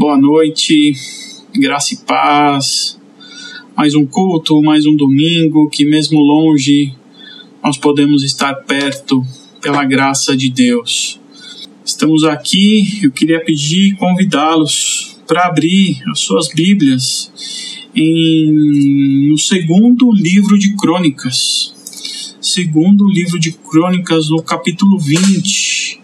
Boa 0.00 0.16
noite, 0.16 0.94
graça 1.54 1.92
e 1.92 1.98
paz. 1.98 2.98
Mais 3.76 3.94
um 3.94 4.06
culto, 4.06 4.62
mais 4.62 4.86
um 4.86 4.96
domingo 4.96 5.68
que, 5.68 5.84
mesmo 5.84 6.18
longe, 6.20 6.94
nós 7.62 7.76
podemos 7.76 8.24
estar 8.24 8.54
perto 8.64 9.22
pela 9.60 9.84
graça 9.84 10.34
de 10.34 10.48
Deus. 10.48 11.20
Estamos 11.84 12.24
aqui, 12.24 13.00
eu 13.02 13.12
queria 13.12 13.44
pedir, 13.44 13.94
convidá-los 13.96 15.18
para 15.26 15.48
abrir 15.48 16.02
as 16.10 16.20
suas 16.20 16.48
Bíblias 16.48 17.30
em, 17.94 19.28
no 19.28 19.36
segundo 19.36 20.10
livro 20.14 20.58
de 20.58 20.74
Crônicas. 20.76 21.74
Segundo 22.40 23.06
livro 23.06 23.38
de 23.38 23.52
Crônicas, 23.52 24.30
no 24.30 24.42
capítulo 24.42 24.98
20. 24.98 26.00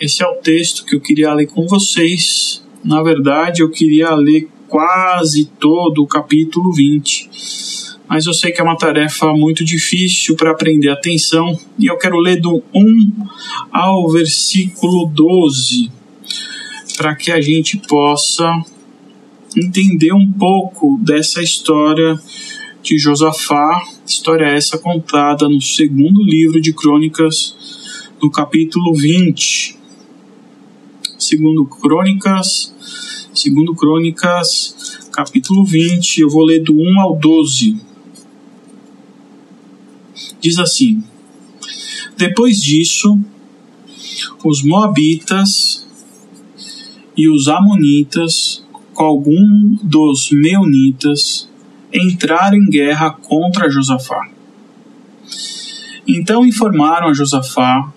Esse 0.00 0.22
é 0.22 0.26
o 0.26 0.36
texto 0.36 0.86
que 0.86 0.96
eu 0.96 1.00
queria 1.02 1.34
ler 1.34 1.48
com 1.48 1.66
vocês. 1.66 2.59
Na 2.82 3.02
verdade, 3.02 3.62
eu 3.62 3.70
queria 3.70 4.14
ler 4.14 4.48
quase 4.66 5.50
todo 5.58 6.02
o 6.02 6.06
capítulo 6.06 6.72
20, 6.72 7.28
mas 8.08 8.24
eu 8.24 8.32
sei 8.32 8.52
que 8.52 8.60
é 8.60 8.64
uma 8.64 8.76
tarefa 8.76 9.34
muito 9.34 9.64
difícil 9.64 10.34
para 10.34 10.52
aprender 10.52 10.88
atenção 10.88 11.58
e 11.78 11.86
eu 11.86 11.98
quero 11.98 12.18
ler 12.18 12.40
do 12.40 12.62
1 12.74 13.12
ao 13.70 14.08
versículo 14.08 15.06
12 15.06 15.90
para 16.96 17.14
que 17.14 17.30
a 17.30 17.40
gente 17.40 17.76
possa 17.76 18.50
entender 19.56 20.12
um 20.14 20.32
pouco 20.32 20.98
dessa 21.02 21.42
história 21.42 22.18
de 22.82 22.96
Josafá, 22.96 23.82
história 24.06 24.46
essa 24.46 24.78
contada 24.78 25.48
no 25.48 25.60
segundo 25.60 26.22
livro 26.22 26.60
de 26.60 26.72
Crônicas, 26.72 27.54
no 28.22 28.30
capítulo 28.30 28.94
20 28.94 29.79
segundo 31.20 31.66
Crônicas, 31.66 32.74
segundo 33.32 33.74
Crônicas, 33.74 34.98
capítulo 35.12 35.64
20, 35.64 36.22
eu 36.22 36.30
vou 36.30 36.44
ler 36.44 36.60
do 36.60 36.74
1 36.74 37.00
ao 37.00 37.16
12. 37.16 37.78
Diz 40.40 40.58
assim: 40.58 41.04
Depois 42.16 42.62
disso, 42.62 43.20
os 44.42 44.62
moabitas 44.62 45.86
e 47.16 47.28
os 47.28 47.48
amonitas, 47.48 48.64
com 48.94 49.04
algum 49.04 49.76
dos 49.82 50.30
meunitas, 50.30 51.48
entraram 51.92 52.56
em 52.56 52.70
guerra 52.70 53.10
contra 53.10 53.70
Josafá. 53.70 54.30
Então 56.08 56.46
informaram 56.46 57.08
a 57.08 57.14
Josafá 57.14 57.92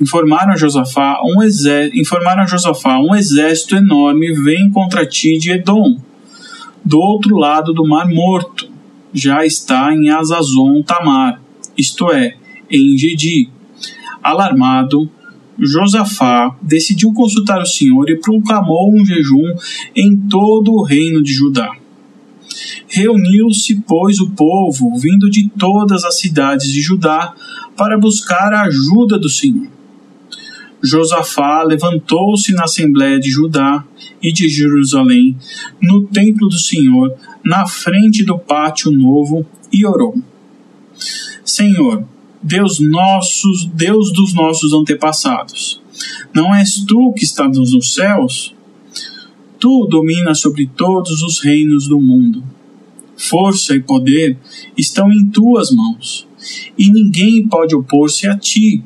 informaram 0.00 0.52
a 0.52 0.56
Josafá 0.56 1.20
um 1.24 1.42
exército, 1.42 1.98
informaram 1.98 2.42
a 2.42 2.46
Josafá 2.46 2.98
um 2.98 3.14
exército 3.14 3.76
enorme 3.76 4.32
vem 4.32 4.70
contra 4.70 5.06
ti 5.06 5.38
de 5.38 5.50
Edom, 5.52 5.98
do 6.84 6.98
outro 6.98 7.36
lado 7.36 7.72
do 7.72 7.86
Mar 7.86 8.08
Morto, 8.08 8.68
já 9.12 9.44
está 9.44 9.92
em 9.92 10.10
Azazon 10.10 10.82
Tamar, 10.82 11.40
isto 11.76 12.10
é, 12.10 12.36
em 12.70 12.96
Gedi. 12.96 13.48
Alarmado, 14.22 15.10
Josafá 15.58 16.54
decidiu 16.60 17.12
consultar 17.12 17.60
o 17.60 17.66
Senhor 17.66 18.08
e 18.10 18.20
proclamou 18.20 18.92
um 18.92 19.04
jejum 19.04 19.54
em 19.94 20.16
todo 20.16 20.72
o 20.72 20.82
reino 20.82 21.22
de 21.22 21.32
Judá. 21.32 21.70
Reuniu-se, 22.88 23.82
pois, 23.86 24.20
o 24.20 24.30
povo, 24.30 24.96
vindo 24.98 25.30
de 25.30 25.48
todas 25.58 26.04
as 26.04 26.18
cidades 26.18 26.70
de 26.70 26.80
Judá, 26.80 27.34
para 27.76 27.98
buscar 27.98 28.52
a 28.52 28.62
ajuda 28.62 29.18
do 29.18 29.28
Senhor. 29.28 29.75
Josafá 30.82 31.62
levantou-se 31.62 32.52
na 32.52 32.64
Assembleia 32.64 33.18
de 33.18 33.30
Judá 33.30 33.84
e 34.22 34.32
de 34.32 34.48
Jerusalém, 34.48 35.36
no 35.80 36.06
templo 36.06 36.48
do 36.48 36.58
Senhor, 36.58 37.14
na 37.44 37.66
frente 37.66 38.24
do 38.24 38.38
pátio 38.38 38.90
novo, 38.90 39.46
e 39.72 39.86
orou: 39.86 40.14
Senhor, 41.44 42.04
Deus 42.42 42.78
nossos, 42.78 43.64
Deus 43.66 44.12
dos 44.12 44.34
nossos 44.34 44.72
antepassados, 44.72 45.80
não 46.34 46.54
és 46.54 46.84
tu 46.84 47.12
que 47.14 47.24
estás 47.24 47.56
nos 47.58 47.94
céus? 47.94 48.54
Tu 49.58 49.86
dominas 49.90 50.40
sobre 50.40 50.66
todos 50.66 51.22
os 51.22 51.40
reinos 51.40 51.88
do 51.88 51.98
mundo. 51.98 52.44
Força 53.16 53.74
e 53.74 53.80
poder 53.80 54.36
estão 54.76 55.10
em 55.10 55.26
tuas 55.30 55.70
mãos, 55.70 56.28
e 56.76 56.90
ninguém 56.90 57.48
pode 57.48 57.74
opor-se 57.74 58.26
a 58.26 58.36
ti 58.36 58.84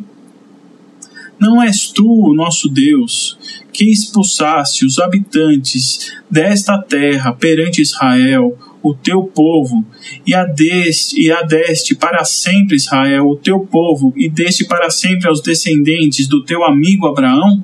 não 1.40 1.62
és 1.62 1.86
tu, 1.90 2.06
o 2.06 2.34
nosso 2.34 2.68
Deus, 2.68 3.38
que 3.72 3.90
expulsaste 3.90 4.84
os 4.84 4.98
habitantes 4.98 6.12
desta 6.30 6.76
terra 6.78 7.32
perante 7.32 7.80
Israel, 7.80 8.56
o 8.82 8.94
teu 8.94 9.24
povo, 9.24 9.84
e 10.26 10.34
adeste, 10.34 11.20
e 11.20 11.30
adeste 11.30 11.94
para 11.94 12.24
sempre 12.24 12.76
Israel, 12.76 13.26
o 13.26 13.36
teu 13.36 13.60
povo, 13.60 14.12
e 14.16 14.28
deste 14.28 14.66
para 14.66 14.90
sempre 14.90 15.28
aos 15.28 15.40
descendentes 15.40 16.28
do 16.28 16.44
teu 16.44 16.62
amigo 16.62 17.06
Abraão? 17.06 17.62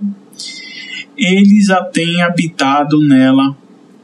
Eles 1.16 1.70
a 1.70 1.82
têm 1.82 2.22
habitado 2.22 2.98
nela, 3.02 3.56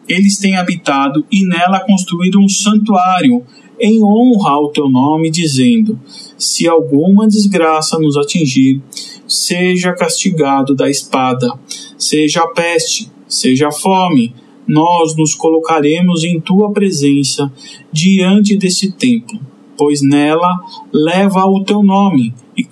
eles 0.08 0.38
têm 0.38 0.56
habitado 0.56 1.24
e 1.30 1.46
nela 1.46 1.80
construído 1.80 2.38
um 2.38 2.48
santuário 2.48 3.42
em 3.80 4.02
honra 4.02 4.50
ao 4.50 4.70
teu 4.70 4.88
nome, 4.88 5.30
dizendo: 5.30 5.98
Se 6.42 6.66
alguma 6.66 7.28
desgraça 7.28 8.00
nos 8.00 8.16
atingir, 8.16 8.82
seja 9.28 9.92
castigado 9.92 10.74
da 10.74 10.90
espada, 10.90 11.48
seja 11.96 12.42
a 12.42 12.48
peste, 12.48 13.08
seja 13.28 13.68
a 13.68 13.70
fome, 13.70 14.34
nós 14.66 15.16
nos 15.16 15.36
colocaremos 15.36 16.24
em 16.24 16.40
tua 16.40 16.72
presença 16.72 17.48
diante 17.92 18.56
desse 18.56 18.90
templo, 18.90 19.38
pois 19.78 20.02
nela 20.02 20.58
leva 20.92 21.46
o 21.46 21.62
teu 21.62 21.80
nome, 21.80 22.34
e 22.56 22.64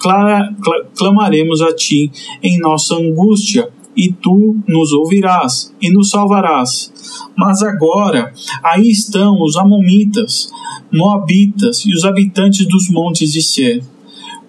clamaremos 0.97 1.63
a 1.63 1.73
ti 1.73 2.11
em 2.43 2.59
nossa 2.59 2.97
angústia, 2.97 3.69
e 4.01 4.13
tu 4.13 4.57
nos 4.67 4.93
ouvirás 4.93 5.75
e 5.81 5.91
nos 5.91 6.11
salvarás. 6.11 6.93
Mas 7.37 7.63
agora 7.63 8.33
aí 8.63 8.89
estão 8.89 9.43
os 9.43 9.57
Amomitas, 9.57 10.51
Moabitas 10.93 11.85
e 11.85 11.93
os 11.95 12.05
habitantes 12.05 12.67
dos 12.67 12.89
montes 12.89 13.33
de 13.33 13.43
Ser 13.43 13.83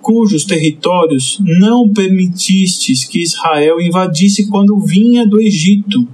cujos 0.01 0.43
territórios 0.43 1.39
não 1.41 1.87
permitistes 1.87 3.05
que 3.05 3.21
Israel 3.21 3.79
invadisse 3.79 4.49
quando 4.49 4.79
vinha 4.79 5.27
do 5.27 5.39
Egito. 5.39 6.07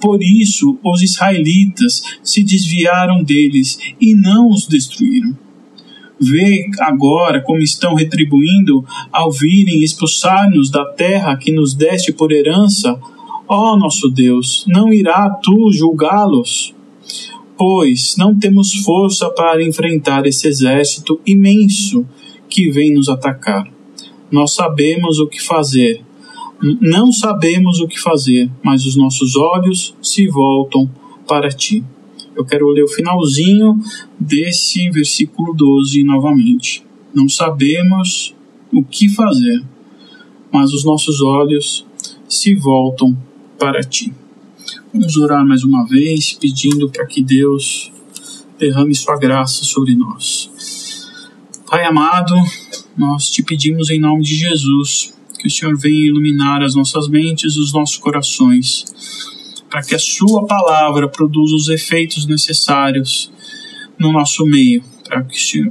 Por 0.00 0.22
isso 0.22 0.78
os 0.84 1.02
israelitas 1.02 2.02
se 2.22 2.42
desviaram 2.42 3.22
deles 3.22 3.78
e 4.00 4.14
não 4.14 4.50
os 4.50 4.66
destruíram. 4.66 5.36
Vê 6.20 6.66
agora 6.80 7.40
como 7.40 7.60
estão 7.60 7.94
retribuindo 7.94 8.84
ao 9.12 9.30
virem 9.30 9.82
expulsar-nos 9.82 10.70
da 10.70 10.84
terra 10.84 11.36
que 11.36 11.52
nos 11.52 11.74
deste 11.74 12.12
por 12.12 12.32
herança. 12.32 12.98
Ó 13.46 13.76
nosso 13.76 14.08
Deus, 14.08 14.64
não 14.66 14.92
irá 14.92 15.30
tu 15.42 15.70
julgá-los? 15.72 16.74
Pois 17.56 18.16
não 18.16 18.36
temos 18.36 18.74
força 18.84 19.30
para 19.30 19.62
enfrentar 19.64 20.26
esse 20.26 20.46
exército 20.48 21.20
imenso 21.26 22.06
que 22.48 22.70
vem 22.70 22.92
nos 22.92 23.08
atacar. 23.08 23.64
Nós 24.30 24.54
sabemos 24.54 25.18
o 25.18 25.26
que 25.26 25.42
fazer. 25.42 26.02
Não 26.80 27.12
sabemos 27.12 27.80
o 27.80 27.86
que 27.86 27.98
fazer, 27.98 28.50
mas 28.62 28.84
os 28.84 28.96
nossos 28.96 29.36
olhos 29.36 29.94
se 30.02 30.26
voltam 30.26 30.90
para 31.26 31.48
ti. 31.50 31.84
Eu 32.38 32.44
quero 32.44 32.70
ler 32.70 32.84
o 32.84 32.88
finalzinho 32.88 33.76
desse 34.16 34.88
versículo 34.90 35.52
12 35.52 36.04
novamente. 36.04 36.86
Não 37.12 37.28
sabemos 37.28 38.32
o 38.72 38.84
que 38.84 39.08
fazer, 39.08 39.64
mas 40.52 40.72
os 40.72 40.84
nossos 40.84 41.20
olhos 41.20 41.84
se 42.28 42.54
voltam 42.54 43.18
para 43.58 43.82
ti. 43.82 44.14
Vamos 44.94 45.16
orar 45.16 45.44
mais 45.44 45.64
uma 45.64 45.84
vez, 45.84 46.32
pedindo 46.32 46.88
para 46.88 47.06
que 47.06 47.24
Deus 47.24 47.90
derrame 48.56 48.94
sua 48.94 49.18
graça 49.18 49.64
sobre 49.64 49.96
nós. 49.96 50.48
Pai 51.68 51.84
amado, 51.84 52.36
nós 52.96 53.30
te 53.30 53.42
pedimos 53.42 53.90
em 53.90 53.98
nome 53.98 54.22
de 54.22 54.36
Jesus 54.36 55.12
que 55.40 55.48
o 55.48 55.50
Senhor 55.50 55.76
venha 55.76 56.06
iluminar 56.06 56.62
as 56.62 56.76
nossas 56.76 57.08
mentes, 57.08 57.56
os 57.56 57.72
nossos 57.72 57.96
corações, 57.96 58.84
para 59.70 59.82
que 59.82 59.94
a 59.94 59.98
Sua 59.98 60.46
palavra 60.46 61.08
produza 61.08 61.54
os 61.54 61.68
efeitos 61.68 62.26
necessários 62.26 63.30
no 63.98 64.12
nosso 64.12 64.44
meio, 64.46 64.82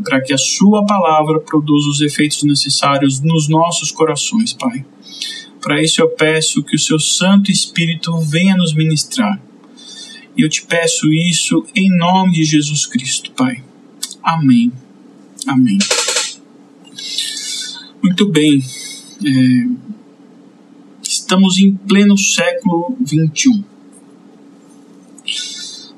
para 0.04 0.22
que, 0.22 0.34
a 0.34 0.38
Sua 0.38 0.86
palavra 0.86 1.40
produza 1.40 1.90
os 1.90 2.02
efeitos 2.02 2.44
necessários 2.44 3.22
nos 3.22 3.48
nossos 3.48 3.92
corações, 3.92 4.54
Pai. 4.54 4.86
Para 5.62 5.82
isso 5.82 6.02
eu 6.02 6.10
peço 6.10 6.64
que 6.64 6.76
o 6.76 6.80
Seu 6.80 7.00
Santo 7.00 7.52
Espírito 7.52 8.18
venha 8.20 8.56
nos 8.56 8.74
ministrar. 8.74 9.42
E 10.36 10.42
eu 10.42 10.50
te 10.50 10.64
peço 10.66 11.12
isso 11.12 11.66
em 11.76 11.90
nome 11.98 12.34
de 12.34 12.44
Jesus 12.44 12.86
Cristo, 12.86 13.32
Pai. 13.32 13.64
Amém. 14.24 14.72
Amém. 15.48 15.78
Muito 18.04 18.30
bem. 18.30 18.64
É, 19.26 19.68
estamos 21.02 21.58
em 21.58 21.74
pleno 21.76 22.18
século 22.18 22.96
XXI. 23.06 23.77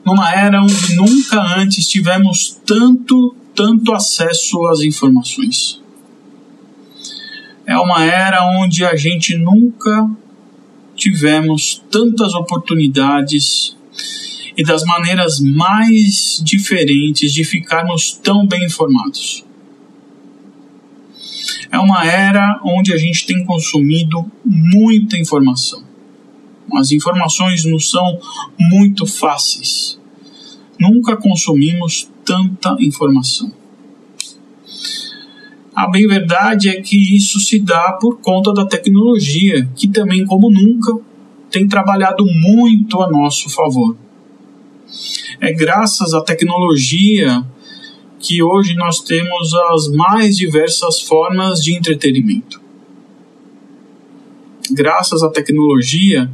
Numa 0.10 0.34
era 0.34 0.64
onde 0.64 0.96
nunca 0.96 1.40
antes 1.60 1.88
tivemos 1.88 2.60
tanto, 2.66 3.36
tanto 3.54 3.94
acesso 3.94 4.66
às 4.66 4.82
informações. 4.82 5.80
É 7.64 7.78
uma 7.78 8.04
era 8.04 8.44
onde 8.60 8.84
a 8.84 8.96
gente 8.96 9.38
nunca 9.38 10.10
tivemos 10.96 11.84
tantas 11.92 12.34
oportunidades 12.34 13.78
e 14.58 14.64
das 14.64 14.84
maneiras 14.84 15.40
mais 15.40 16.42
diferentes 16.44 17.32
de 17.32 17.44
ficarmos 17.44 18.12
tão 18.12 18.48
bem 18.48 18.66
informados. 18.66 19.46
É 21.72 21.78
uma 21.78 22.04
era 22.04 22.60
onde 22.64 22.92
a 22.92 22.98
gente 22.98 23.28
tem 23.28 23.46
consumido 23.46 24.26
muita 24.44 25.16
informação. 25.20 25.84
As 26.74 26.92
informações 26.92 27.64
nos 27.64 27.92
são 27.92 28.20
muito 28.60 29.06
fáceis. 29.06 29.99
Nunca 30.80 31.18
consumimos 31.18 32.10
tanta 32.26 32.76
informação. 32.80 33.52
A 35.76 35.88
bem 35.88 36.08
verdade 36.08 36.70
é 36.70 36.82
que 36.82 37.16
isso 37.16 37.40
se 37.40 37.60
dá 37.60 37.94
por 37.94 38.20
conta 38.20 38.54
da 38.54 38.66
tecnologia, 38.66 39.70
que 39.76 39.88
também, 39.88 40.26
como 40.26 40.52
nunca, 40.52 40.94
tem 41.50 41.68
trabalhado 41.68 42.26
muito 42.26 43.02
a 43.02 43.10
nosso 43.10 43.50
favor. 43.50 43.96
É 45.40 45.54
graças 45.54 46.14
à 46.14 46.22
tecnologia 46.22 47.46
que 48.20 48.44
hoje 48.44 48.76
nós 48.76 49.00
temos 49.00 49.54
as 49.54 49.88
mais 49.88 50.36
diversas 50.36 51.02
formas 51.02 51.64
de 51.64 51.74
entretenimento. 51.74 52.62
Graças 54.72 55.24
à 55.24 55.30
tecnologia, 55.30 56.30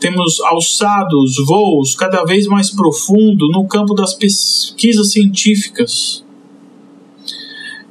temos 0.00 0.40
alçados 0.40 1.36
voos 1.46 1.94
cada 1.94 2.24
vez 2.24 2.46
mais 2.46 2.70
profundo 2.70 3.48
no 3.48 3.68
campo 3.68 3.94
das 3.94 4.14
pesquisas 4.14 5.12
científicas. 5.12 6.24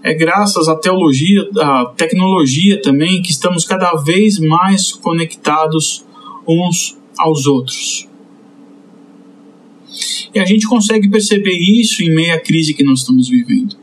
É 0.01 0.13
graças 0.13 0.67
à 0.67 0.75
teologia, 0.75 1.47
à 1.59 1.85
tecnologia 1.95 2.81
também 2.81 3.21
que 3.21 3.31
estamos 3.31 3.63
cada 3.63 3.94
vez 3.95 4.39
mais 4.39 4.91
conectados 4.91 6.03
uns 6.47 6.97
aos 7.17 7.45
outros. 7.45 8.07
E 10.33 10.39
a 10.39 10.45
gente 10.45 10.67
consegue 10.67 11.09
perceber 11.09 11.57
isso 11.57 12.01
em 12.03 12.09
meio 12.09 12.33
à 12.33 12.39
crise 12.39 12.73
que 12.73 12.83
nós 12.83 13.00
estamos 13.00 13.29
vivendo. 13.29 13.75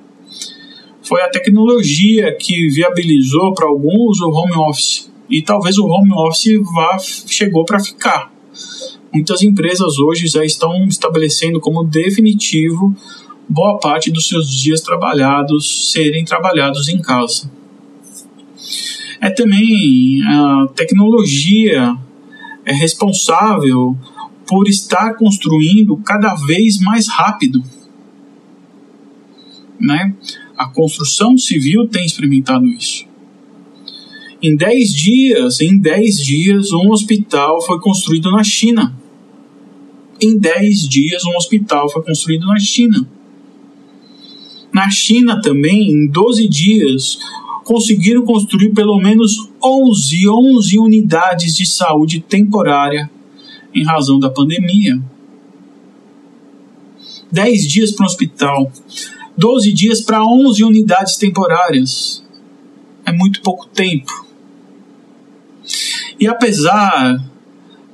Foi 1.03 1.21
a 1.23 1.29
tecnologia 1.29 2.35
que 2.35 2.69
viabilizou 2.71 3.55
para 3.55 3.69
alguns 3.69 4.21
o 4.21 4.29
home 4.31 4.55
office. 4.57 5.11
E 5.29 5.43
talvez 5.43 5.79
o 5.79 5.87
home 5.87 6.13
office 6.13 6.61
vá, 6.75 6.99
chegou 6.99 7.65
para 7.65 7.81
ficar. 7.81 8.33
Muitas 9.13 9.43
empresas 9.43 9.99
hoje 9.99 10.27
já 10.27 10.45
estão 10.45 10.87
estabelecendo 10.87 11.61
como 11.61 11.85
definitivo 11.85 12.95
boa 13.49 13.79
parte 13.79 14.11
dos 14.11 14.29
seus 14.29 14.51
dias 14.51 14.81
trabalhados 14.81 15.93
serem 15.93 16.25
trabalhados 16.25 16.89
em 16.89 17.01
casa. 17.01 17.51
É 19.21 19.31
também 19.31 20.23
a 20.25 20.67
tecnologia 20.75 21.97
é 22.65 22.73
responsável 22.73 23.97
por 24.47 24.69
estar 24.69 25.15
construindo 25.15 25.97
cada 25.99 26.35
vez 26.35 26.79
mais 26.81 27.09
rápido. 27.09 27.63
Né? 29.81 30.15
A 30.57 30.69
construção 30.69 31.37
civil 31.37 31.89
tem 31.89 32.05
experimentado 32.05 32.67
isso. 32.67 33.07
Em 34.43 34.55
10 34.55 34.95
dias, 34.95 35.61
em 35.61 35.79
10 35.79 36.19
dias, 36.19 36.73
um 36.73 36.91
hospital 36.91 37.63
foi 37.63 37.81
construído 37.81 38.31
na 38.31 38.45
China. 38.45 38.95
Em 40.21 40.39
10 40.39 40.89
dias, 40.89 41.25
um 41.25 41.37
hospital 41.37 41.91
foi 41.91 42.03
construído 42.03 42.47
na 42.47 42.59
China. 42.59 43.09
Na 44.73 44.91
China 44.91 45.41
também, 45.41 45.91
em 45.91 46.07
12 46.07 46.49
dias, 46.49 47.19
conseguiram 47.65 48.27
construir 48.27 48.75
pelo 48.75 48.99
menos 48.99 49.49
11, 49.63 50.29
11 50.29 50.79
unidades 50.79 51.57
de 51.57 51.65
saúde 51.65 52.21
temporária 52.21 53.11
em 53.75 53.85
razão 53.85 54.19
da 54.19 54.29
pandemia. 54.29 55.01
10 57.33 57.67
dias 57.67 57.93
para 57.93 58.05
um 58.05 58.07
hospital, 58.07 58.73
12 59.37 59.73
dias 59.73 60.01
para 60.03 60.23
11 60.23 60.63
unidades 60.63 61.17
temporárias. 61.17 62.23
É 63.05 63.13
muito 63.13 63.41
pouco 63.41 63.67
tempo. 63.67 64.26
E 66.19 66.27
apesar 66.27 67.23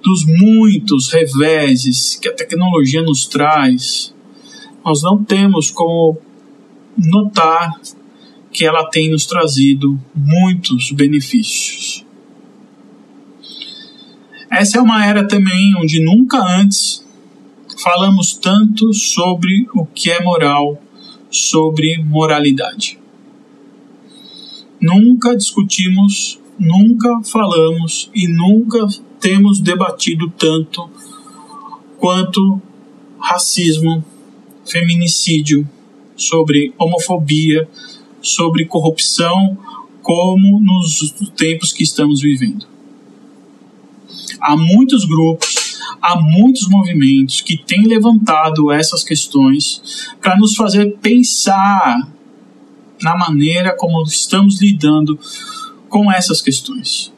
dos 0.03 0.25
muitos 0.25 1.11
reveses 1.11 2.17
que 2.17 2.29
a 2.29 2.35
tecnologia 2.35 3.03
nos 3.03 3.27
traz, 3.27 4.15
nós 4.85 5.03
não 5.03 5.23
temos 5.23 5.71
como 5.71 6.19
notar 6.97 7.81
que 8.53 8.65
ela 8.65 8.89
tem 8.91 9.11
nos 9.11 9.25
trazido 9.25 9.99
muitos 10.15 10.93
benefícios. 10.93 12.05
Essa 14.51 14.79
é 14.79 14.83
uma 14.83 15.07
era 15.07 15.27
também 15.27 15.75
onde 15.77 15.99
nunca 15.99 16.39
antes 16.39 17.03
falamos 17.83 18.35
tanto 18.35 18.93
sobre 18.93 19.67
o 19.75 19.87
que 19.87 20.11
é 20.11 20.23
moral, 20.23 20.81
sobre 21.31 21.97
moralidade. 22.05 22.99
Nunca 24.81 25.35
discutimos, 25.37 26.39
nunca 26.59 27.23
falamos 27.25 28.11
e 28.15 28.29
nunca 28.29 28.87
temos 29.21 29.61
debatido 29.61 30.31
tanto 30.31 30.89
quanto 31.99 32.61
racismo, 33.19 34.05
feminicídio, 34.65 35.69
sobre 36.17 36.75
homofobia, 36.79 37.69
sobre 38.21 38.65
corrupção, 38.67 39.57
como 40.03 40.61
nos 40.61 41.13
tempos 41.37 41.73
que 41.73 41.85
estamos 41.85 42.21
vivendo. 42.21 42.67
Há 44.41 44.57
muitos 44.57 45.05
grupos, 45.05 45.79
há 46.01 46.21
muitos 46.21 46.69
movimentos 46.69 47.41
que 47.41 47.57
têm 47.57 47.87
levantado 47.87 48.73
essas 48.73 49.05
questões 49.05 50.11
para 50.21 50.37
nos 50.37 50.57
fazer 50.57 50.97
pensar 51.01 52.09
na 53.01 53.17
maneira 53.17 53.75
como 53.77 54.03
estamos 54.03 54.61
lidando 54.61 55.19
com 55.93 56.11
essas 56.11 56.41
questões. 56.41 57.13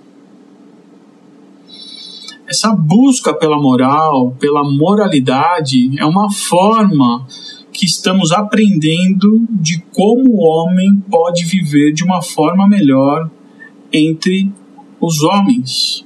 Essa 2.44 2.75
busca 2.75 3.32
pela 3.32 3.56
moral, 3.56 4.32
pela 4.32 4.64
moralidade, 4.64 5.97
é 5.97 6.04
uma 6.04 6.31
forma 6.31 7.25
que 7.73 7.87
estamos 7.87 8.33
aprendendo 8.33 9.47
de 9.49 9.81
como 9.93 10.28
o 10.28 10.45
homem 10.45 10.97
pode 11.09 11.45
viver 11.45 11.93
de 11.93 12.02
uma 12.02 12.21
forma 12.21 12.69
melhor 12.69 13.31
entre 13.93 14.52
os 15.00 15.23
homens. 15.23 16.04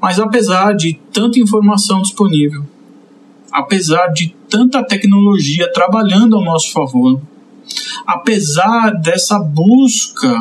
Mas 0.00 0.20
apesar 0.20 0.72
de 0.74 0.94
tanta 1.12 1.40
informação 1.40 2.00
disponível, 2.00 2.64
apesar 3.50 4.06
de 4.08 4.36
tanta 4.48 4.84
tecnologia 4.84 5.70
trabalhando 5.72 6.36
ao 6.36 6.44
nosso 6.44 6.72
favor, 6.72 7.20
apesar 8.06 8.90
dessa 9.00 9.38
busca 9.38 10.40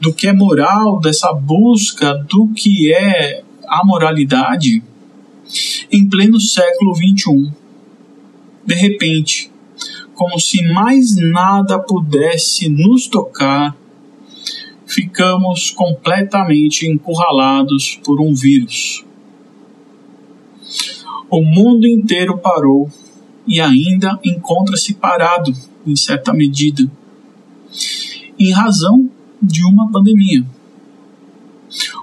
do 0.00 0.12
que 0.12 0.28
é 0.28 0.32
moral, 0.32 1.00
dessa 1.00 1.32
busca 1.32 2.14
do 2.28 2.48
que 2.48 2.92
é 2.92 3.42
a 3.66 3.84
moralidade, 3.84 4.82
em 5.90 6.08
pleno 6.08 6.40
século 6.40 6.94
XXI, 6.94 7.52
de 8.66 8.74
repente, 8.74 9.50
como 10.14 10.38
se 10.38 10.62
mais 10.72 11.16
nada 11.16 11.78
pudesse 11.78 12.68
nos 12.68 13.06
tocar, 13.06 13.76
ficamos 14.86 15.70
completamente 15.70 16.86
encurralados 16.86 17.98
por 18.04 18.20
um 18.20 18.34
vírus. 18.34 19.04
O 21.30 21.42
mundo 21.42 21.86
inteiro 21.86 22.38
parou 22.38 22.88
e 23.46 23.60
ainda 23.60 24.18
encontra-se 24.24 24.94
parado, 24.94 25.54
em 25.86 25.96
certa 25.96 26.32
medida, 26.32 26.90
em 28.38 28.52
razão 28.52 29.10
de 29.42 29.64
uma 29.64 29.90
pandemia. 29.90 30.44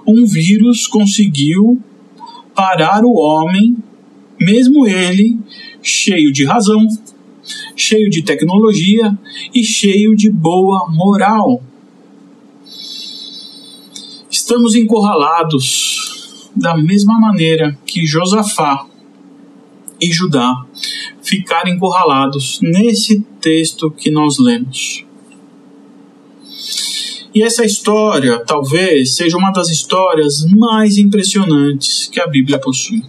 Um 0.06 0.26
vírus 0.26 0.86
conseguiu 0.86 1.80
parar 2.54 3.04
o 3.04 3.14
homem, 3.14 3.76
mesmo 4.40 4.86
ele 4.86 5.38
cheio 5.82 6.32
de 6.32 6.44
razão, 6.44 6.86
cheio 7.74 8.10
de 8.10 8.22
tecnologia 8.22 9.16
e 9.54 9.64
cheio 9.64 10.14
de 10.14 10.30
boa 10.30 10.88
moral 10.90 11.62
estamos 14.52 14.74
encurralados 14.74 16.50
da 16.54 16.76
mesma 16.76 17.18
maneira 17.18 17.78
que 17.86 18.04
Josafá 18.04 18.86
e 19.98 20.12
Judá 20.12 20.66
ficaram 21.32 21.70
encurralados 21.70 22.60
nesse 22.60 23.20
texto 23.40 23.90
que 23.90 24.10
nós 24.10 24.38
lemos. 24.38 25.02
E 27.34 27.42
essa 27.42 27.64
história 27.64 28.38
talvez 28.44 29.16
seja 29.16 29.38
uma 29.38 29.50
das 29.50 29.70
histórias 29.70 30.44
mais 30.44 30.98
impressionantes 30.98 32.06
que 32.12 32.20
a 32.20 32.26
Bíblia 32.26 32.58
possui. 32.58 33.02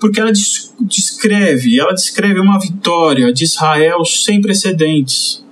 Porque 0.00 0.18
ela 0.18 0.32
descreve, 0.80 1.78
ela 1.78 1.92
descreve 1.92 2.40
uma 2.40 2.58
vitória 2.58 3.32
de 3.32 3.44
Israel 3.44 4.04
sem 4.04 4.40
precedentes. 4.40 5.44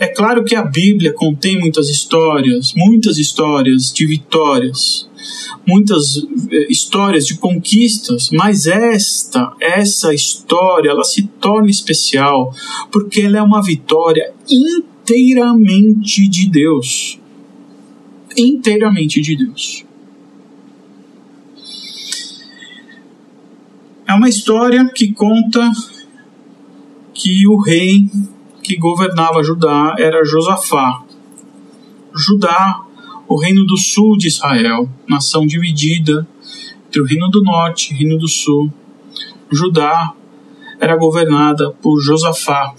É 0.00 0.08
claro 0.08 0.44
que 0.44 0.56
a 0.56 0.64
Bíblia 0.64 1.12
contém 1.12 1.60
muitas 1.60 1.88
histórias, 1.88 2.72
muitas 2.74 3.18
histórias 3.18 3.92
de 3.92 4.04
vitórias, 4.04 5.08
muitas 5.66 6.18
eh, 6.50 6.66
histórias 6.68 7.26
de 7.26 7.36
conquistas, 7.36 8.30
mas 8.30 8.66
esta, 8.66 9.52
essa 9.60 10.12
história, 10.14 10.90
ela 10.90 11.04
se 11.04 11.26
torna 11.40 11.70
especial 11.70 12.54
porque 12.90 13.22
ela 13.22 13.38
é 13.38 13.42
uma 13.42 13.62
vitória 13.62 14.32
inteiramente 14.48 16.28
de 16.28 16.48
Deus. 16.48 17.18
Inteiramente 18.36 19.20
de 19.20 19.36
Deus. 19.36 19.84
É 24.06 24.12
uma 24.12 24.28
história 24.28 24.84
que 24.94 25.12
conta 25.12 25.70
que 27.14 27.46
o 27.48 27.58
rei 27.60 28.06
que 28.62 28.76
governava 28.76 29.42
Judá 29.42 29.94
era 29.98 30.24
Josafá. 30.24 31.02
Judá, 32.14 32.83
o 33.28 33.36
reino 33.36 33.64
do 33.64 33.76
sul 33.76 34.16
de 34.16 34.28
Israel, 34.28 34.88
nação 35.08 35.46
dividida 35.46 36.26
entre 36.86 37.00
o 37.00 37.04
reino 37.04 37.28
do 37.28 37.42
norte 37.42 37.90
e 37.90 37.94
o 37.94 37.98
reino 37.98 38.18
do 38.18 38.28
sul. 38.28 38.72
Judá 39.50 40.12
era 40.80 40.96
governada 40.96 41.70
por 41.70 42.00
Josafá, 42.00 42.74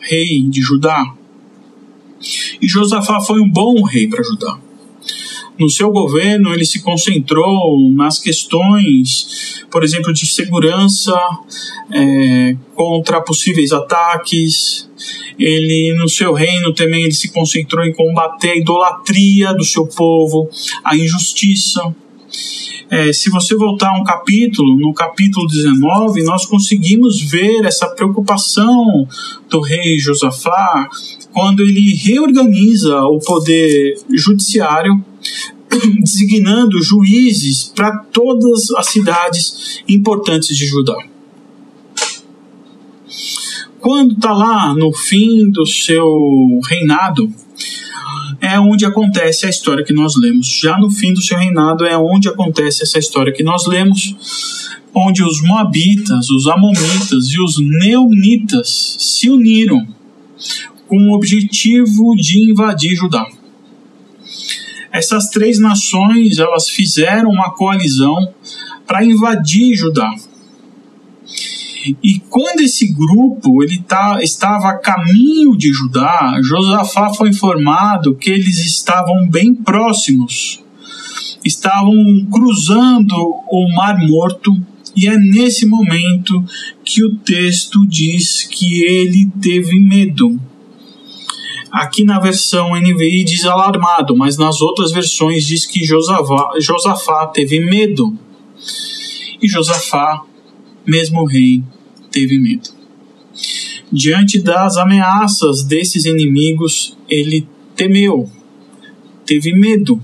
rei 0.00 0.42
de 0.42 0.60
Judá. 0.60 1.14
E 2.60 2.66
Josafá 2.66 3.20
foi 3.20 3.40
um 3.40 3.50
bom 3.50 3.82
rei 3.82 4.08
para 4.08 4.22
Judá. 4.22 4.58
No 5.58 5.70
seu 5.70 5.90
governo, 5.90 6.52
ele 6.52 6.64
se 6.64 6.82
concentrou 6.82 7.88
nas 7.90 8.18
questões, 8.18 9.64
por 9.70 9.84
exemplo, 9.84 10.12
de 10.12 10.26
segurança 10.26 11.14
é, 11.92 12.56
contra 12.74 13.20
possíveis 13.20 13.72
ataques. 13.72 14.90
Ele, 15.38 15.94
no 15.96 16.08
seu 16.08 16.32
reino, 16.32 16.72
também 16.72 17.02
ele 17.02 17.12
se 17.12 17.30
concentrou 17.32 17.84
em 17.84 17.92
combater 17.92 18.50
a 18.50 18.56
idolatria 18.56 19.52
do 19.52 19.64
seu 19.64 19.86
povo, 19.86 20.48
a 20.84 20.96
injustiça. 20.96 21.94
É, 22.90 23.12
se 23.12 23.30
você 23.30 23.56
voltar 23.56 23.92
um 23.98 24.04
capítulo, 24.04 24.76
no 24.78 24.92
capítulo 24.92 25.46
19, 25.46 26.22
nós 26.22 26.46
conseguimos 26.46 27.20
ver 27.20 27.64
essa 27.64 27.88
preocupação 27.88 29.08
do 29.48 29.60
rei 29.60 29.98
Josafá 29.98 30.88
quando 31.32 31.62
ele 31.62 31.94
reorganiza 31.94 33.00
o 33.02 33.18
poder 33.18 33.96
judiciário, 34.10 35.04
designando 36.00 36.80
juízes 36.80 37.72
para 37.74 37.98
todas 38.12 38.70
as 38.72 38.86
cidades 38.86 39.82
importantes 39.88 40.56
de 40.56 40.66
Judá. 40.66 40.96
Quando 43.84 44.14
está 44.14 44.32
lá 44.32 44.74
no 44.74 44.94
fim 44.94 45.50
do 45.50 45.66
seu 45.66 46.58
reinado, 46.66 47.30
é 48.40 48.58
onde 48.58 48.86
acontece 48.86 49.44
a 49.44 49.50
história 49.50 49.84
que 49.84 49.92
nós 49.92 50.16
lemos. 50.16 50.46
Já 50.46 50.78
no 50.78 50.90
fim 50.90 51.12
do 51.12 51.20
seu 51.20 51.36
reinado 51.36 51.84
é 51.84 51.94
onde 51.94 52.26
acontece 52.26 52.82
essa 52.82 52.98
história 52.98 53.30
que 53.30 53.42
nós 53.42 53.66
lemos, 53.66 54.16
onde 54.94 55.22
os 55.22 55.42
Moabitas, 55.42 56.30
os 56.30 56.46
Amonitas 56.46 57.26
e 57.26 57.38
os 57.38 57.58
Neonitas 57.58 58.96
se 58.98 59.28
uniram 59.28 59.86
com 60.88 60.96
o 60.96 61.14
objetivo 61.14 62.16
de 62.16 62.52
invadir 62.52 62.96
Judá. 62.96 63.26
Essas 64.90 65.28
três 65.28 65.58
nações 65.58 66.38
elas 66.38 66.70
fizeram 66.70 67.28
uma 67.28 67.50
coalizão 67.50 68.32
para 68.86 69.04
invadir 69.04 69.76
Judá. 69.76 70.10
E 72.02 72.18
quando 72.30 72.60
esse 72.60 72.92
grupo 72.92 73.62
ele 73.62 73.78
tá, 73.82 74.18
estava 74.22 74.68
a 74.68 74.78
caminho 74.78 75.56
de 75.56 75.72
Judá, 75.72 76.38
Josafá 76.42 77.12
foi 77.12 77.28
informado 77.28 78.14
que 78.14 78.30
eles 78.30 78.58
estavam 78.64 79.28
bem 79.28 79.54
próximos, 79.54 80.62
estavam 81.44 81.94
cruzando 82.30 83.14
o 83.14 83.68
Mar 83.74 83.98
Morto, 83.98 84.56
e 84.96 85.08
é 85.08 85.18
nesse 85.18 85.66
momento 85.66 86.42
que 86.84 87.04
o 87.04 87.16
texto 87.16 87.84
diz 87.86 88.44
que 88.44 88.82
ele 88.84 89.30
teve 89.42 89.78
medo. 89.78 90.40
Aqui 91.70 92.04
na 92.04 92.20
versão 92.20 92.76
NVI 92.76 93.24
diz 93.24 93.44
alarmado, 93.44 94.16
mas 94.16 94.38
nas 94.38 94.62
outras 94.62 94.92
versões 94.92 95.44
diz 95.44 95.66
que 95.66 95.84
Josafá, 95.84 96.52
Josafá 96.60 97.26
teve 97.26 97.58
medo. 97.58 98.16
E 99.42 99.48
Josafá, 99.48 100.22
mesmo 100.86 101.24
rei, 101.24 101.64
teve 102.14 102.38
medo. 102.38 102.70
Diante 103.90 104.40
das 104.40 104.76
ameaças 104.76 105.64
desses 105.64 106.04
inimigos, 106.04 106.96
ele 107.08 107.44
temeu, 107.74 108.30
teve 109.26 109.52
medo. 109.52 110.00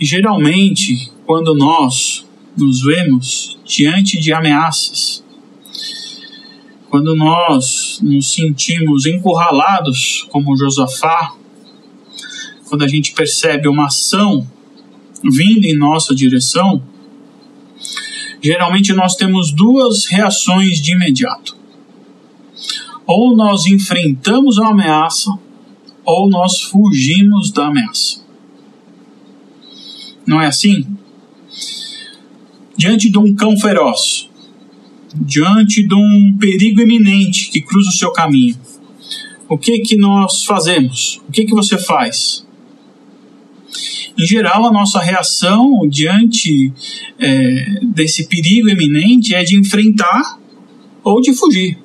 E 0.00 0.04
geralmente, 0.04 1.12
quando 1.24 1.54
nós 1.54 2.26
nos 2.56 2.82
vemos 2.82 3.56
diante 3.64 4.18
de 4.18 4.32
ameaças, 4.32 5.24
quando 6.90 7.14
nós 7.14 8.00
nos 8.02 8.32
sentimos 8.32 9.06
encurralados, 9.06 10.26
como 10.30 10.56
Josafá, 10.56 11.36
quando 12.68 12.82
a 12.82 12.88
gente 12.88 13.12
percebe 13.12 13.68
uma 13.68 13.86
ação 13.86 14.44
vindo 15.22 15.66
em 15.66 15.76
nossa 15.76 16.14
direção, 16.14 16.82
geralmente 18.40 18.92
nós 18.92 19.14
temos 19.16 19.52
duas 19.52 20.06
reações 20.06 20.80
de 20.80 20.92
imediato. 20.92 21.56
Ou 23.06 23.36
nós 23.36 23.66
enfrentamos 23.66 24.58
a 24.58 24.68
ameaça, 24.68 25.30
ou 26.04 26.28
nós 26.28 26.60
fugimos 26.62 27.50
da 27.50 27.66
ameaça. 27.66 28.22
Não 30.26 30.40
é 30.40 30.46
assim? 30.46 30.86
Diante 32.76 33.10
de 33.10 33.18
um 33.18 33.34
cão 33.34 33.56
feroz, 33.56 34.28
diante 35.14 35.86
de 35.86 35.94
um 35.94 36.36
perigo 36.38 36.80
iminente 36.80 37.50
que 37.50 37.60
cruza 37.60 37.88
o 37.88 37.92
seu 37.92 38.12
caminho, 38.12 38.58
o 39.48 39.56
que 39.56 39.78
que 39.80 39.96
nós 39.96 40.44
fazemos? 40.44 41.20
O 41.28 41.32
que 41.32 41.44
que 41.44 41.54
você 41.54 41.78
faz? 41.78 42.46
Em 44.18 44.26
geral, 44.26 44.66
a 44.66 44.72
nossa 44.72 44.98
reação 44.98 45.86
diante 45.88 46.72
é, 47.18 47.80
desse 47.82 48.26
perigo 48.26 48.68
iminente 48.68 49.34
é 49.34 49.44
de 49.44 49.56
enfrentar 49.56 50.38
ou 51.04 51.20
de 51.20 51.32
fugir. 51.32 51.78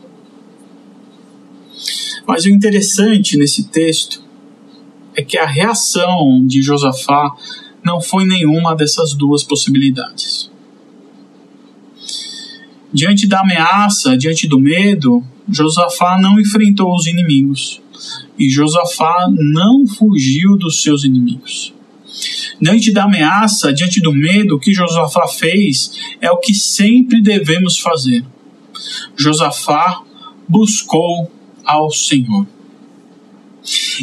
Mas 2.25 2.45
o 2.45 2.49
interessante 2.49 3.37
nesse 3.37 3.65
texto 3.69 4.23
é 5.15 5.21
que 5.21 5.37
a 5.37 5.45
reação 5.45 6.45
de 6.45 6.61
Josafá 6.61 7.35
não 7.83 8.01
foi 8.01 8.25
nenhuma 8.25 8.75
dessas 8.75 9.13
duas 9.13 9.43
possibilidades. 9.43 10.49
Diante 12.91 13.27
da 13.27 13.41
ameaça, 13.41 14.17
diante 14.17 14.47
do 14.47 14.59
medo, 14.59 15.23
Josafá 15.49 16.17
não 16.19 16.39
enfrentou 16.39 16.95
os 16.95 17.05
inimigos 17.05 17.82
e 18.37 18.49
Josafá 18.49 19.27
não 19.31 19.85
fugiu 19.87 20.57
dos 20.57 20.81
seus 20.81 21.03
inimigos. 21.03 21.73
Diante 22.61 22.91
da 22.91 23.03
ameaça, 23.03 23.73
diante 23.73 23.99
do 23.99 24.13
medo, 24.13 24.55
o 24.55 24.59
que 24.59 24.73
Josafá 24.73 25.27
fez 25.27 25.91
é 26.21 26.31
o 26.31 26.37
que 26.37 26.53
sempre 26.53 27.21
devemos 27.21 27.79
fazer. 27.79 28.23
Josafá 29.15 30.03
buscou 30.47 31.31
ao 31.65 31.89
Senhor. 31.91 32.45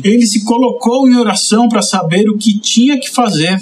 Ele 0.02 0.26
se 0.26 0.45
colocou 0.45 1.09
em 1.09 1.16
oração 1.16 1.69
para 1.69 1.83
saber 1.83 2.28
o 2.28 2.38
que 2.38 2.59
tinha 2.59 2.99
que 2.99 3.11
fazer. 3.11 3.61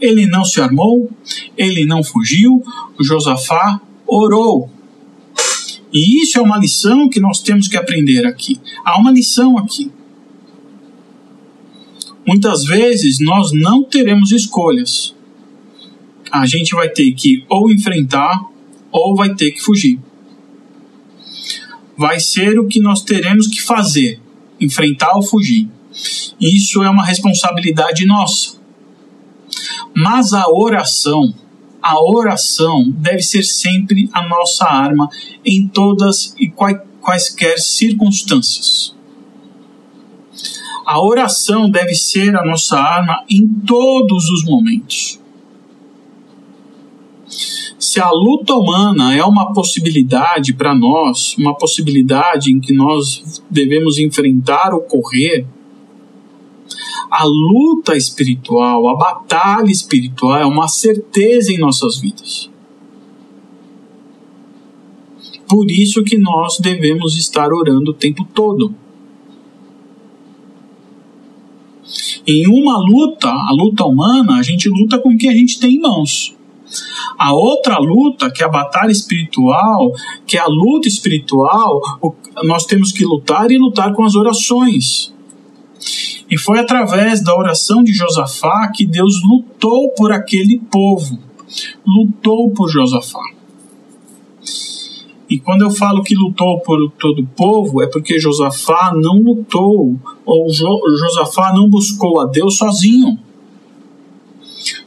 Ele 0.00 0.26
não 0.26 0.44
se 0.44 0.60
armou, 0.60 1.10
ele 1.56 1.84
não 1.84 2.04
fugiu, 2.04 2.62
Josafá 3.00 3.80
orou. 4.06 4.70
E 5.92 6.22
isso 6.22 6.38
é 6.38 6.42
uma 6.42 6.58
lição 6.58 7.08
que 7.08 7.20
nós 7.20 7.40
temos 7.40 7.68
que 7.68 7.76
aprender 7.76 8.26
aqui. 8.26 8.60
Há 8.84 8.98
uma 8.98 9.10
lição 9.10 9.56
aqui 9.58 9.90
muitas 12.28 12.62
vezes 12.62 13.18
nós 13.20 13.52
não 13.52 13.82
teremos 13.82 14.32
escolhas. 14.32 15.14
A 16.30 16.44
gente 16.44 16.74
vai 16.74 16.90
ter 16.90 17.10
que 17.12 17.42
ou 17.48 17.72
enfrentar 17.72 18.38
ou 18.92 19.16
vai 19.16 19.34
ter 19.34 19.52
que 19.52 19.62
fugir. 19.62 19.98
Vai 21.96 22.20
ser 22.20 22.58
o 22.58 22.66
que 22.66 22.80
nós 22.80 23.02
teremos 23.02 23.46
que 23.46 23.62
fazer: 23.62 24.20
enfrentar 24.60 25.16
ou 25.16 25.22
fugir. 25.22 25.70
Isso 26.38 26.82
é 26.82 26.90
uma 26.90 27.04
responsabilidade 27.04 28.04
nossa. 28.04 28.58
Mas 29.96 30.34
a 30.34 30.48
oração, 30.50 31.34
a 31.88 31.98
oração 31.98 32.90
deve 32.90 33.22
ser 33.22 33.42
sempre 33.42 34.10
a 34.12 34.28
nossa 34.28 34.66
arma 34.66 35.08
em 35.42 35.66
todas 35.66 36.34
e 36.38 36.52
quaisquer 37.00 37.58
circunstâncias. 37.58 38.94
A 40.84 41.02
oração 41.02 41.70
deve 41.70 41.94
ser 41.94 42.36
a 42.36 42.44
nossa 42.44 42.78
arma 42.78 43.24
em 43.30 43.48
todos 43.66 44.28
os 44.28 44.44
momentos. 44.44 45.18
Se 47.78 47.98
a 47.98 48.10
luta 48.10 48.54
humana 48.54 49.16
é 49.16 49.24
uma 49.24 49.54
possibilidade 49.54 50.52
para 50.52 50.74
nós, 50.74 51.34
uma 51.38 51.56
possibilidade 51.56 52.52
em 52.52 52.60
que 52.60 52.74
nós 52.74 53.42
devemos 53.50 53.98
enfrentar 53.98 54.74
ou 54.74 54.80
correr, 54.82 55.46
a 57.10 57.24
luta 57.24 57.96
espiritual, 57.96 58.88
a 58.88 58.96
batalha 58.96 59.70
espiritual 59.70 60.36
é 60.36 60.46
uma 60.46 60.68
certeza 60.68 61.52
em 61.52 61.58
nossas 61.58 61.98
vidas. 61.98 62.50
Por 65.48 65.70
isso 65.70 66.04
que 66.04 66.18
nós 66.18 66.58
devemos 66.58 67.16
estar 67.16 67.50
orando 67.52 67.92
o 67.92 67.94
tempo 67.94 68.24
todo. 68.34 68.74
Em 72.26 72.46
uma 72.46 72.78
luta, 72.78 73.30
a 73.30 73.50
luta 73.52 73.86
humana, 73.86 74.38
a 74.38 74.42
gente 74.42 74.68
luta 74.68 74.98
com 74.98 75.08
o 75.08 75.16
que 75.16 75.26
a 75.26 75.32
gente 75.32 75.58
tem 75.58 75.76
em 75.76 75.80
mãos. 75.80 76.36
A 77.18 77.32
outra 77.32 77.78
luta, 77.78 78.30
que 78.30 78.42
é 78.42 78.46
a 78.46 78.50
batalha 78.50 78.92
espiritual, 78.92 79.90
que 80.26 80.36
é 80.36 80.40
a 80.40 80.46
luta 80.46 80.86
espiritual, 80.86 81.80
nós 82.44 82.66
temos 82.66 82.92
que 82.92 83.04
lutar 83.04 83.50
e 83.50 83.56
lutar 83.56 83.94
com 83.94 84.04
as 84.04 84.14
orações. 84.14 85.14
E 86.30 86.36
foi 86.36 86.58
através 86.58 87.22
da 87.22 87.34
oração 87.34 87.82
de 87.82 87.92
Josafá 87.92 88.70
que 88.74 88.86
Deus 88.86 89.14
lutou 89.22 89.90
por 89.92 90.12
aquele 90.12 90.58
povo, 90.58 91.18
lutou 91.86 92.50
por 92.50 92.68
Josafá. 92.68 93.22
E 95.30 95.38
quando 95.38 95.62
eu 95.62 95.70
falo 95.70 96.02
que 96.02 96.14
lutou 96.14 96.60
por 96.60 96.90
todo 96.92 97.22
o 97.22 97.26
povo, 97.26 97.82
é 97.82 97.86
porque 97.86 98.18
Josafá 98.18 98.92
não 98.94 99.16
lutou, 99.16 99.98
ou 100.24 100.50
jo 100.50 100.80
Josafá 100.98 101.52
não 101.54 101.68
buscou 101.68 102.20
a 102.20 102.26
Deus 102.26 102.58
sozinho. 102.58 103.18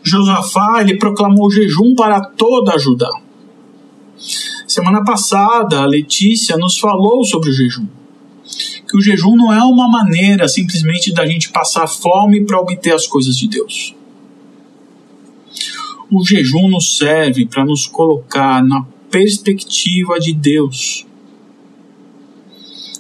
Josafá 0.03 0.81
ele 0.81 0.98
proclamou 0.98 1.50
jejum 1.50 1.95
para 1.95 2.21
toda 2.21 2.74
a 2.74 2.77
Judá. 2.77 3.10
Semana 4.67 5.03
passada, 5.03 5.81
a 5.81 5.86
Letícia 5.86 6.55
nos 6.57 6.77
falou 6.77 7.24
sobre 7.24 7.50
o 7.50 7.53
jejum 7.53 8.00
que 8.91 8.98
o 8.98 9.01
jejum 9.01 9.38
não 9.38 9.53
é 9.53 9.63
uma 9.63 9.88
maneira 9.88 10.50
simplesmente 10.50 11.13
da 11.13 11.25
gente 11.25 11.50
passar 11.50 11.88
fome 11.88 12.43
para 12.43 12.60
obter 12.60 12.93
as 12.93 13.07
coisas 13.07 13.38
de 13.38 13.48
Deus. 13.48 13.95
O 16.12 16.21
jejum 16.25 16.67
nos 16.67 16.98
serve 16.98 17.45
para 17.45 17.63
nos 17.63 17.88
colocar 17.88 18.62
na 18.62 18.86
perspectiva 19.10 20.19
de 20.19 20.33
Deus. 20.33 21.05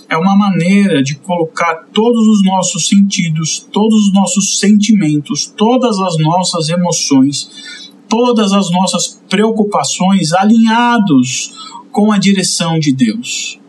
É 0.07 0.15
uma 0.15 0.33
maneira 0.33 1.03
de 1.03 1.15
colocar 1.15 1.75
todos 1.91 2.25
os 2.25 2.41
nossos 2.45 2.87
sentidos, 2.87 3.59
todos 3.59 4.07
os 4.07 4.13
nossos 4.13 4.59
sentimentos, 4.59 5.45
todas 5.45 5.99
as 5.99 6.17
nossas 6.17 6.69
emoções, 6.69 7.91
todas 8.07 8.53
as 8.53 8.71
nossas 8.71 9.21
preocupações 9.29 10.31
alinhados 10.31 11.51
com 11.91 12.13
a 12.13 12.17
direção 12.17 12.79
de 12.79 12.93
Deus. 12.93 13.60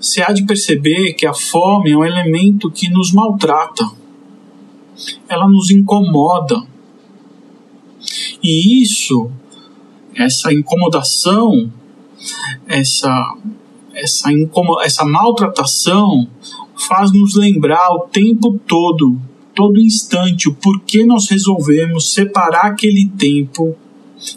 Se 0.00 0.22
há 0.22 0.32
de 0.32 0.44
perceber 0.44 1.14
que 1.14 1.26
a 1.26 1.34
fome 1.34 1.90
é 1.90 1.96
um 1.96 2.04
elemento 2.04 2.70
que 2.70 2.88
nos 2.88 3.12
maltrata, 3.12 3.84
ela 5.28 5.48
nos 5.48 5.70
incomoda. 5.70 6.62
E 8.42 8.82
isso, 8.82 9.30
essa 10.14 10.52
incomodação, 10.52 11.72
essa, 12.66 13.36
essa, 13.92 14.32
incomo 14.32 14.80
essa 14.80 15.04
maltratação, 15.04 16.28
faz 16.76 17.12
nos 17.12 17.34
lembrar 17.34 17.90
o 17.90 18.08
tempo 18.08 18.58
todo, 18.66 19.20
todo 19.54 19.80
instante, 19.80 20.48
o 20.48 20.54
porquê 20.54 21.04
nós 21.04 21.28
resolvemos 21.28 22.12
separar 22.12 22.66
aquele 22.66 23.08
tempo 23.18 23.76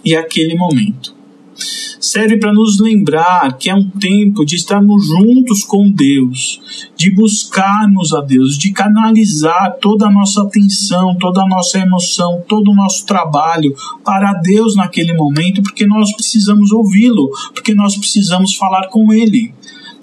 e 0.03 0.15
aquele 0.15 0.55
momento 0.55 1.20
serve 1.55 2.37
para 2.37 2.51
nos 2.51 2.79
lembrar 2.79 3.57
que 3.57 3.69
é 3.69 3.75
um 3.75 3.87
tempo 3.89 4.43
de 4.43 4.55
estarmos 4.55 5.07
juntos 5.07 5.63
com 5.63 5.91
Deus, 5.91 6.59
de 6.97 7.11
buscarmos 7.11 8.13
a 8.13 8.21
Deus, 8.21 8.57
de 8.57 8.71
canalizar 8.71 9.77
toda 9.79 10.07
a 10.07 10.11
nossa 10.11 10.41
atenção, 10.41 11.15
toda 11.17 11.43
a 11.43 11.47
nossa 11.47 11.79
emoção, 11.79 12.43
todo 12.47 12.71
o 12.71 12.75
nosso 12.75 13.05
trabalho 13.05 13.73
para 14.03 14.33
Deus 14.33 14.75
naquele 14.75 15.13
momento, 15.13 15.61
porque 15.61 15.85
nós 15.85 16.11
precisamos 16.13 16.71
ouvi-lo, 16.71 17.29
porque 17.53 17.73
nós 17.73 17.95
precisamos 17.95 18.55
falar 18.55 18.87
com 18.87 19.13
Ele. 19.13 19.53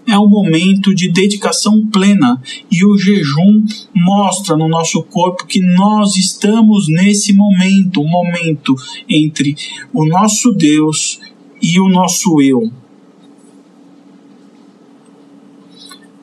É 0.06 0.18
um 0.18 0.26
momento 0.26 0.94
de 0.94 1.12
dedicação 1.12 1.86
plena 1.86 2.40
e 2.72 2.82
o 2.82 2.96
jejum 2.96 3.62
mostra 3.94 4.56
no 4.56 4.66
nosso 4.66 5.02
corpo 5.02 5.46
que 5.46 5.60
nós 5.60 6.16
estamos 6.16 6.88
nesse 6.88 7.34
momento, 7.34 8.00
um 8.00 8.08
momento 8.08 8.74
entre 9.06 9.54
o 9.92 10.06
nosso 10.06 10.54
Deus 10.54 11.20
e 11.60 11.80
o 11.80 11.88
nosso 11.88 12.40
eu. 12.40 12.70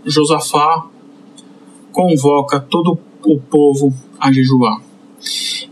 Josafá 0.05 0.85
convoca 1.91 2.59
todo 2.59 2.99
o 3.25 3.39
povo 3.39 3.93
a 4.19 4.31
jejuar. 4.31 4.79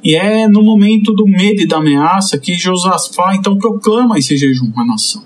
E 0.04 0.16
é 0.16 0.48
no 0.48 0.64
momento 0.64 1.14
do 1.14 1.26
medo 1.26 1.62
e 1.62 1.68
da 1.68 1.78
ameaça 1.78 2.38
que 2.38 2.56
Josafá 2.56 3.36
então 3.36 3.58
proclama 3.58 4.18
esse 4.18 4.36
jejum 4.36 4.72
à 4.76 4.84
nação. 4.84 5.24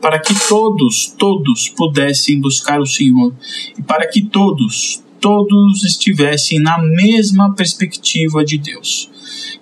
Para 0.00 0.18
que 0.18 0.34
todos, 0.48 1.14
todos 1.18 1.68
pudessem 1.68 2.40
buscar 2.40 2.80
o 2.80 2.86
Senhor 2.86 3.32
e 3.78 3.82
para 3.82 4.06
que 4.08 4.22
todos, 4.22 5.02
todos 5.20 5.84
estivessem 5.84 6.60
na 6.60 6.78
mesma 6.78 7.54
perspectiva 7.54 8.44
de 8.44 8.58
Deus, 8.58 9.10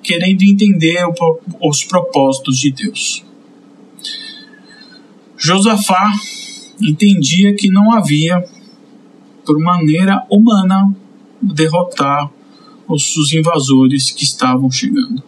querendo 0.03 0.43
entender 0.43 1.05
os 1.61 1.85
propósitos 1.85 2.59
de 2.59 2.71
Deus. 2.71 3.25
Josafá 5.45 6.11
entendia 6.81 7.55
que 7.55 7.69
não 7.69 7.93
havia, 7.93 8.43
por 9.45 9.61
maneira 9.61 10.25
humana, 10.31 10.91
derrotar 11.43 12.31
os, 12.89 13.31
invasores 13.31 14.11
que 14.11 14.25
estavam 14.25 14.71
chegando. 14.71 15.23